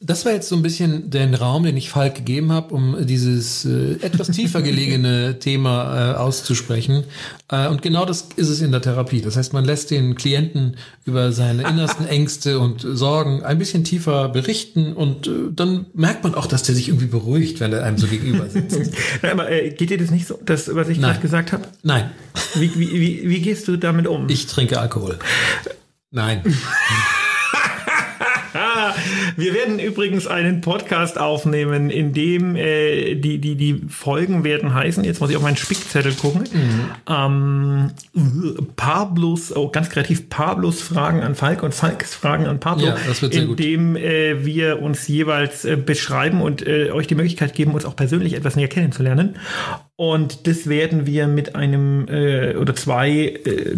Das 0.00 0.24
war 0.24 0.32
jetzt 0.32 0.48
so 0.48 0.54
ein 0.54 0.62
bisschen 0.62 1.10
den 1.10 1.34
Raum, 1.34 1.64
den 1.64 1.76
ich 1.76 1.90
Falk 1.90 2.14
gegeben 2.14 2.52
habe, 2.52 2.72
um 2.72 3.04
dieses 3.04 3.64
äh, 3.64 3.94
etwas 4.00 4.28
tiefer 4.28 4.62
gelegene 4.62 5.38
Thema 5.40 6.12
äh, 6.12 6.14
auszusprechen. 6.14 7.02
Äh, 7.50 7.66
und 7.66 7.82
genau 7.82 8.04
das 8.04 8.28
ist 8.36 8.48
es 8.48 8.60
in 8.60 8.70
der 8.70 8.80
Therapie. 8.80 9.22
Das 9.22 9.36
heißt, 9.36 9.52
man 9.52 9.64
lässt 9.64 9.90
den 9.90 10.14
Klienten 10.14 10.76
über 11.04 11.32
seine 11.32 11.68
innersten 11.68 12.06
Ängste 12.08 12.60
und 12.60 12.82
Sorgen 12.82 13.42
ein 13.42 13.58
bisschen 13.58 13.82
tiefer 13.82 14.28
berichten 14.28 14.92
und 14.92 15.26
äh, 15.26 15.30
dann 15.50 15.86
merkt 15.94 16.22
man 16.22 16.36
auch, 16.36 16.46
dass 16.46 16.62
der 16.62 16.76
sich 16.76 16.88
irgendwie 16.88 17.06
beruhigt, 17.06 17.58
wenn 17.58 17.72
er 17.72 17.82
einem 17.82 17.98
so 17.98 18.06
gegenüber 18.06 18.48
sitzt. 18.48 18.78
Nein, 19.22 19.32
aber 19.32 19.50
äh, 19.50 19.70
geht 19.70 19.90
dir 19.90 19.98
das 19.98 20.12
nicht 20.12 20.28
so, 20.28 20.38
das, 20.44 20.72
was 20.72 20.88
ich 20.90 21.00
gerade 21.00 21.18
gesagt 21.18 21.50
habe? 21.50 21.64
Nein. 21.82 22.12
Wie, 22.54 22.70
wie, 22.78 22.92
wie, 22.92 23.28
wie 23.28 23.40
gehst 23.40 23.66
du 23.66 23.76
damit 23.76 24.06
um? 24.06 24.28
Ich 24.28 24.46
trinke 24.46 24.78
Alkohol. 24.78 25.18
Nein. 26.12 26.42
Wir 29.38 29.54
werden 29.54 29.78
übrigens 29.78 30.26
einen 30.26 30.62
Podcast 30.62 31.16
aufnehmen, 31.16 31.90
in 31.90 32.12
dem 32.12 32.56
äh, 32.56 33.14
die, 33.14 33.38
die, 33.38 33.54
die 33.54 33.82
Folgen 33.88 34.42
werden 34.42 34.74
heißen, 34.74 35.04
jetzt 35.04 35.20
muss 35.20 35.30
ich 35.30 35.36
auf 35.36 35.44
meinen 35.44 35.56
Spickzettel 35.56 36.12
gucken, 36.14 36.42
mhm. 36.52 37.92
ähm, 38.16 38.66
Pablos, 38.74 39.54
oh, 39.54 39.68
ganz 39.68 39.90
kreativ, 39.90 40.28
Pablos 40.28 40.82
Fragen 40.82 41.20
an 41.20 41.36
Falk 41.36 41.62
und 41.62 41.72
Falks 41.72 42.16
Fragen 42.16 42.46
an 42.46 42.58
Pablo, 42.58 42.86
Ja, 42.86 42.96
das 43.06 43.22
wird 43.22 43.34
sehr 43.34 43.42
in 43.42 43.48
gut. 43.50 43.60
dem 43.60 43.94
äh, 43.94 44.44
wir 44.44 44.82
uns 44.82 45.06
jeweils 45.06 45.64
äh, 45.64 45.76
beschreiben 45.76 46.42
und 46.42 46.66
äh, 46.66 46.90
euch 46.90 47.06
die 47.06 47.14
Möglichkeit 47.14 47.54
geben, 47.54 47.74
uns 47.74 47.84
auch 47.84 47.94
persönlich 47.94 48.32
etwas 48.32 48.56
näher 48.56 48.66
kennenzulernen. 48.66 49.36
Und 50.00 50.46
das 50.46 50.68
werden 50.68 51.06
wir 51.06 51.26
mit 51.26 51.56
einem 51.56 52.06
äh, 52.06 52.54
oder 52.54 52.76
zwei 52.76 53.10
äh, 53.44 53.74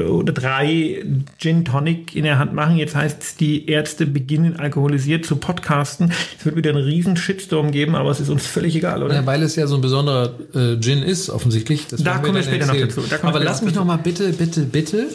oder 0.00 0.32
drei 0.32 1.04
Gin 1.38 1.64
Tonic 1.64 2.14
in 2.14 2.22
der 2.22 2.38
Hand 2.38 2.52
machen. 2.54 2.76
Jetzt 2.76 2.94
heißt 2.94 3.20
es, 3.20 3.34
die 3.34 3.68
Ärzte 3.68 4.06
beginnen 4.06 4.60
alkoholisiert 4.60 5.26
zu 5.26 5.34
podcasten. 5.34 6.12
Es 6.38 6.44
wird 6.44 6.54
wieder 6.54 6.70
einen 6.70 6.84
riesen 6.84 7.16
Shitstorm 7.16 7.72
geben, 7.72 7.96
aber 7.96 8.10
es 8.12 8.20
ist 8.20 8.28
uns 8.28 8.46
völlig 8.46 8.76
egal, 8.76 9.02
oder? 9.02 9.16
Ja, 9.16 9.26
weil 9.26 9.42
es 9.42 9.56
ja 9.56 9.66
so 9.66 9.74
ein 9.74 9.80
besonderer 9.80 10.34
äh, 10.54 10.78
Gin 10.80 11.02
ist, 11.02 11.30
offensichtlich. 11.30 11.88
Das 11.88 12.00
Da 12.04 12.18
kommen 12.18 12.36
wir 12.36 12.44
später 12.44 12.66
noch 12.66 12.74
erzählen. 12.74 12.88
dazu. 12.88 13.00
Da 13.10 13.26
Aber 13.26 13.40
lass 13.42 13.56
noch 13.56 13.64
mich 13.66 13.72
dazu. 13.74 13.80
noch 13.84 13.86
mal 13.92 13.96
bitte, 14.00 14.32
bitte, 14.34 14.60
bitte 14.62 15.08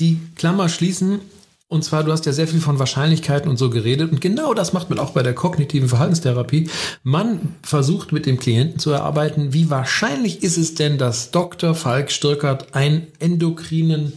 die 0.00 0.18
Klammer 0.36 0.70
schließen. 0.70 1.20
Und 1.70 1.84
zwar, 1.84 2.02
du 2.02 2.10
hast 2.12 2.24
ja 2.24 2.32
sehr 2.32 2.48
viel 2.48 2.62
von 2.62 2.78
Wahrscheinlichkeiten 2.78 3.50
und 3.50 3.58
so 3.58 3.68
geredet. 3.68 4.10
Und 4.10 4.22
genau 4.22 4.54
das 4.54 4.72
macht 4.72 4.88
man 4.88 4.98
auch 4.98 5.10
bei 5.10 5.22
der 5.22 5.34
kognitiven 5.34 5.90
Verhaltenstherapie. 5.90 6.70
Man 7.02 7.56
versucht 7.62 8.10
mit 8.10 8.24
dem 8.24 8.38
Klienten 8.38 8.78
zu 8.78 8.90
erarbeiten, 8.90 9.52
wie 9.52 9.68
wahrscheinlich 9.68 10.42
ist 10.42 10.56
es 10.56 10.74
denn, 10.74 10.96
dass 10.96 11.30
Dr. 11.30 11.74
Falk 11.74 12.10
Stirkert 12.10 12.74
einen 12.74 13.08
endokrinen 13.18 14.14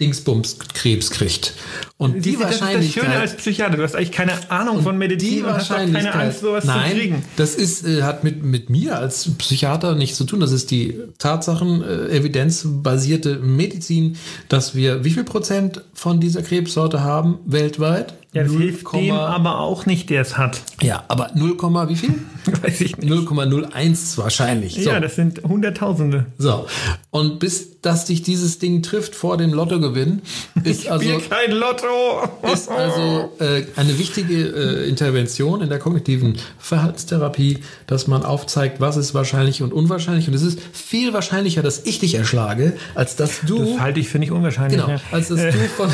Dingsbums-Krebs 0.00 1.10
kriegt. 1.10 1.54
Und 1.96 2.16
die 2.16 2.30
Siehst 2.30 2.40
du, 2.40 2.44
das 2.44 2.54
ist 2.56 2.60
das 2.60 2.68
Schöne 2.68 2.74
Wahrscheinlichkeit... 2.74 3.20
als 3.20 3.36
Psychiater. 3.36 3.76
Du 3.78 3.82
hast 3.82 3.94
eigentlich 3.96 4.12
keine 4.12 4.50
Ahnung 4.50 4.82
von 4.82 4.98
Medizin 4.98 5.30
Die 5.30 5.42
und 5.42 5.54
hast 5.54 5.70
auch 5.70 5.76
keine 5.76 5.94
Wahrscheinlichkeit. 5.94 6.26
Angst, 6.26 6.40
sowas 6.40 6.64
Nein, 6.64 6.90
zu 6.90 6.96
kriegen. 6.96 7.24
das 7.36 7.54
ist, 7.54 7.86
äh, 7.86 8.02
hat 8.02 8.22
mit, 8.22 8.44
mit 8.44 8.68
mir 8.68 8.98
als 8.98 9.30
Psychiater 9.38 9.94
nichts 9.94 10.18
zu 10.18 10.24
tun. 10.24 10.40
Das 10.40 10.52
ist 10.52 10.70
die 10.70 10.98
Tatsachen, 11.18 11.82
äh, 11.82 12.08
evidenzbasierte 12.14 13.38
Medizin, 13.38 14.18
dass 14.50 14.74
wir 14.74 15.02
wie 15.04 15.10
viel 15.10 15.24
Prozent 15.24 15.82
von 15.94 16.20
dieser 16.20 16.42
Krebssorte 16.42 17.02
haben 17.02 17.38
weltweit? 17.46 18.12
Ja, 18.36 18.42
das 18.42 18.52
0, 18.52 18.62
hilft 18.62 18.92
dem 18.92 19.12
aber 19.12 19.60
auch 19.60 19.86
nicht, 19.86 20.10
der 20.10 20.22
es 20.22 20.36
hat. 20.36 20.60
ja, 20.82 21.04
aber 21.08 21.30
0, 21.34 21.56
wie 21.88 21.96
viel? 21.96 22.14
Weiß 22.62 22.80
ich 22.80 22.96
nicht. 22.96 23.12
0,01 23.12 24.18
wahrscheinlich. 24.18 24.74
So. 24.74 24.90
Ja, 24.90 25.00
das 25.00 25.16
sind 25.16 25.42
Hunderttausende. 25.42 26.26
so. 26.38 26.66
Und 27.10 27.38
bis 27.38 27.76
dass 27.86 28.04
dich 28.04 28.22
dieses 28.22 28.58
Ding 28.58 28.82
trifft 28.82 29.14
vor 29.14 29.36
dem 29.36 29.52
Lottogewinn, 29.52 30.22
ist 30.64 30.88
also 30.88 31.04
Spiel 31.04 31.20
kein 31.28 31.52
Lotto. 31.52 32.28
ist 32.52 32.68
also 32.68 33.30
äh, 33.38 33.62
eine 33.76 33.96
wichtige 33.98 34.34
äh, 34.34 34.88
Intervention 34.88 35.62
in 35.62 35.68
der 35.68 35.78
kognitiven 35.78 36.36
Verhaltenstherapie, 36.58 37.60
dass 37.86 38.08
man 38.08 38.24
aufzeigt, 38.24 38.80
was 38.80 38.96
ist 38.96 39.14
wahrscheinlich 39.14 39.62
und 39.62 39.72
unwahrscheinlich. 39.72 40.26
Und 40.26 40.34
es 40.34 40.42
ist 40.42 40.58
viel 40.72 41.12
wahrscheinlicher, 41.12 41.62
dass 41.62 41.86
ich 41.86 42.00
dich 42.00 42.16
erschlage, 42.16 42.72
als 42.96 43.14
dass 43.14 43.42
du, 43.46 43.58
das 43.58 43.80
halte 43.80 44.00
ich 44.00 44.08
für 44.08 44.18
nicht 44.18 44.32
unwahrscheinlich. 44.32 44.84
genau, 44.84 45.00
als 45.12 45.28
dass 45.28 45.40
du 45.40 45.52
von, 45.76 45.90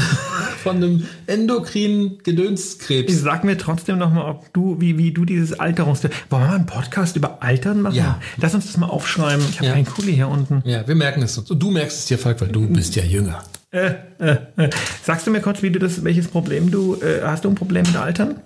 von 0.62 0.76
einem 0.76 1.07
endokrinen 1.26 2.22
Gedönskrebs. 2.36 3.20
Sag 3.20 3.44
mir 3.44 3.56
trotzdem 3.58 3.98
noch 3.98 4.12
mal, 4.12 4.28
ob 4.30 4.52
du, 4.52 4.80
wie, 4.80 4.98
wie 4.98 5.12
du 5.12 5.24
dieses 5.24 5.58
Alterungs... 5.58 6.02
Wollen 6.02 6.12
wir 6.30 6.38
mal 6.38 6.54
einen 6.56 6.66
Podcast 6.66 7.16
über 7.16 7.42
Altern 7.42 7.82
machen? 7.82 7.94
Ja. 7.94 8.20
Lass 8.38 8.54
uns 8.54 8.66
das 8.66 8.76
mal 8.76 8.86
aufschreiben. 8.88 9.44
Ich 9.50 9.56
habe 9.58 9.66
Ja. 9.66 9.72
keinen 9.74 9.86
Kuli 9.86 10.14
hier 10.14 10.28
unten. 10.28 10.62
Ja, 10.64 10.86
wir 10.86 10.94
merken 10.94 11.22
es. 11.22 11.38
Und 11.38 11.62
du 11.62 11.70
merkst 11.70 11.98
es 12.00 12.06
dir, 12.06 12.18
Falk, 12.18 12.40
weil 12.40 12.48
du 12.48 12.66
bist 12.68 12.96
ja 12.96 13.04
jünger. 13.04 13.42
Äh, 13.70 13.92
äh, 14.18 14.36
äh. 14.56 14.70
Sagst 15.04 15.26
du 15.26 15.30
mir 15.30 15.40
kurz, 15.40 15.62
wie 15.62 15.70
du 15.70 15.78
das, 15.78 16.04
welches 16.04 16.28
Problem 16.28 16.70
du, 16.70 16.96
äh, 16.96 17.22
hast 17.22 17.44
du 17.44 17.48
ein 17.48 17.54
Problem 17.54 17.84
mit 17.86 17.96
Altern? 17.96 18.36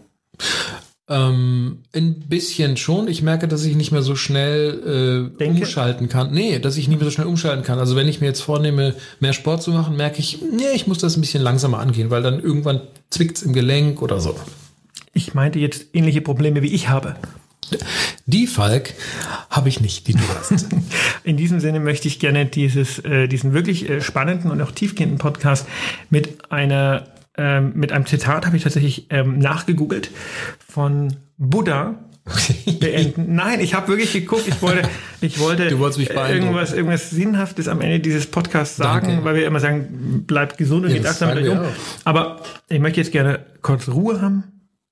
Ähm, 1.09 1.85
ein 1.95 2.21
bisschen 2.29 2.77
schon. 2.77 3.07
Ich 3.07 3.23
merke, 3.23 3.47
dass 3.47 3.64
ich 3.64 3.77
nicht 3.77 3.92
mehr 3.92 4.03
so 4.03 4.16
schnell 4.16 5.31
äh, 5.33 5.38
Denke? 5.38 5.61
umschalten 5.61 6.09
kann. 6.09 6.33
Nee, 6.33 6.59
dass 6.59 6.77
ich 6.77 6.88
nicht 6.88 6.99
mehr 6.99 7.05
so 7.05 7.12
schnell 7.12 7.29
umschalten 7.29 7.64
kann. 7.64 7.79
Also 7.79 7.95
wenn 7.95 8.09
ich 8.09 8.21
mir 8.21 8.27
jetzt 8.27 8.40
vornehme, 8.40 8.95
mehr 9.21 9.33
Sport 9.33 9.62
zu 9.62 9.71
machen, 9.71 9.97
merke 9.97 10.19
ich, 10.19 10.40
nee, 10.42 10.75
ich 10.75 10.88
muss 10.88 10.99
das 10.99 11.16
ein 11.16 11.21
bisschen 11.21 11.42
langsamer 11.42 11.79
angehen, 11.79 12.11
weil 12.11 12.23
dann 12.23 12.40
irgendwann 12.40 12.81
zwickt's 13.11 13.42
im 13.42 13.53
Gelenk 13.53 14.03
oder 14.03 14.19
so. 14.19 14.35
Ich 15.12 15.33
meinte 15.33 15.61
jetzt 15.61 15.87
ähnliche 15.95 16.23
Probleme, 16.23 16.62
wie 16.62 16.75
ich 16.75 16.88
habe. 16.88 17.14
Die 18.27 18.47
Falk 18.47 18.95
habe 19.49 19.69
ich 19.69 19.81
nicht, 19.81 20.09
die 20.09 20.14
du 20.14 20.21
hast. 20.38 20.66
In 21.25 21.37
diesem 21.37 21.61
Sinne 21.61 21.81
möchte 21.81 22.09
ich 22.09 22.19
gerne 22.19 22.47
dieses, 22.47 22.99
äh, 23.01 23.29
diesen 23.29 23.53
wirklich 23.53 23.88
äh, 23.88 24.01
spannenden 24.01 24.51
und 24.51 24.61
auch 24.61 24.73
tiefgehenden 24.73 25.19
Podcast 25.19 25.66
mit 26.11 26.51
einer 26.51 27.05
ähm, 27.37 27.72
mit 27.75 27.92
einem 27.92 28.07
Zitat 28.07 28.46
habe 28.46 28.57
ich 28.57 28.62
tatsächlich 28.62 29.07
ähm, 29.11 29.38
nachgegoogelt 29.38 30.11
von 30.66 31.14
Buddha 31.38 31.96
beenden. 32.81 33.35
Nein, 33.35 33.61
ich 33.61 33.75
habe 33.75 33.88
wirklich 33.88 34.12
geguckt. 34.12 34.49
Ich 34.49 34.61
wollte, 34.61 34.88
ich 35.20 35.38
wollte 35.38 35.64
irgendwas, 35.64 36.72
irgendwas 36.72 37.11
Sinnhaftes 37.11 37.68
am 37.68 37.81
Ende 37.81 38.01
dieses 38.01 38.27
Podcasts 38.27 38.77
sagen, 38.77 39.09
Danke. 39.09 39.25
weil 39.25 39.37
wir 39.37 39.46
immer 39.46 39.61
sagen, 39.61 40.25
bleibt 40.27 40.59
gesund 40.59 40.85
und 40.85 40.90
Ja, 40.90 40.96
geht 40.96 41.07
achtsam 41.07 41.37
um. 41.37 41.61
Aber 42.05 42.40
ich 42.68 42.81
möchte 42.81 43.01
jetzt 43.01 43.12
gerne 43.12 43.46
kurz 43.62 43.88
Ruhe 43.88 44.20
haben. 44.20 44.44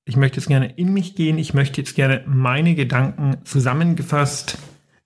Ich 0.05 0.15
möchte 0.15 0.37
jetzt 0.37 0.47
gerne 0.47 0.71
in 0.77 0.93
mich 0.93 1.15
gehen. 1.15 1.37
Ich 1.37 1.53
möchte 1.53 1.81
jetzt 1.81 1.95
gerne 1.95 2.23
meine 2.25 2.75
Gedanken 2.75 3.37
zusammengefasst 3.43 4.57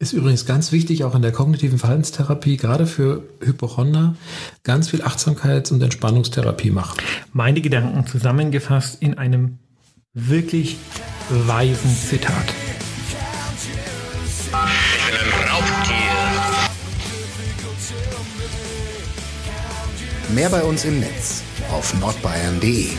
Ist 0.02 0.14
übrigens 0.14 0.46
ganz 0.46 0.72
wichtig, 0.72 1.04
auch 1.04 1.14
in 1.14 1.22
der 1.22 1.34
kognitiven 1.34 1.78
Verhaltenstherapie, 1.78 2.56
gerade 2.56 2.86
für 2.88 3.22
Hypochonder, 3.42 4.16
ganz 4.64 4.88
viel 4.90 5.02
Achtsamkeits- 5.02 5.74
und 5.74 5.82
Entspannungstherapie 5.82 6.72
machen. 6.72 6.98
meine 7.34 7.60
Gedanken 7.60 8.08
zusammengefasst 8.08 9.02
in 9.02 9.18
einem 9.18 9.60
wirklich 10.14 10.78
weisen 11.30 11.94
Zitat. 11.94 12.32
Ich 14.38 14.46
bin 14.46 15.18
ein 15.20 15.50
Raubtier. 15.50 15.96
Mehr 20.34 20.50
bei 20.50 20.64
uns 20.64 20.86
im 20.86 21.02
Netz 21.02 21.44
auf 21.74 21.94
nordbayern.de. 22.00 22.92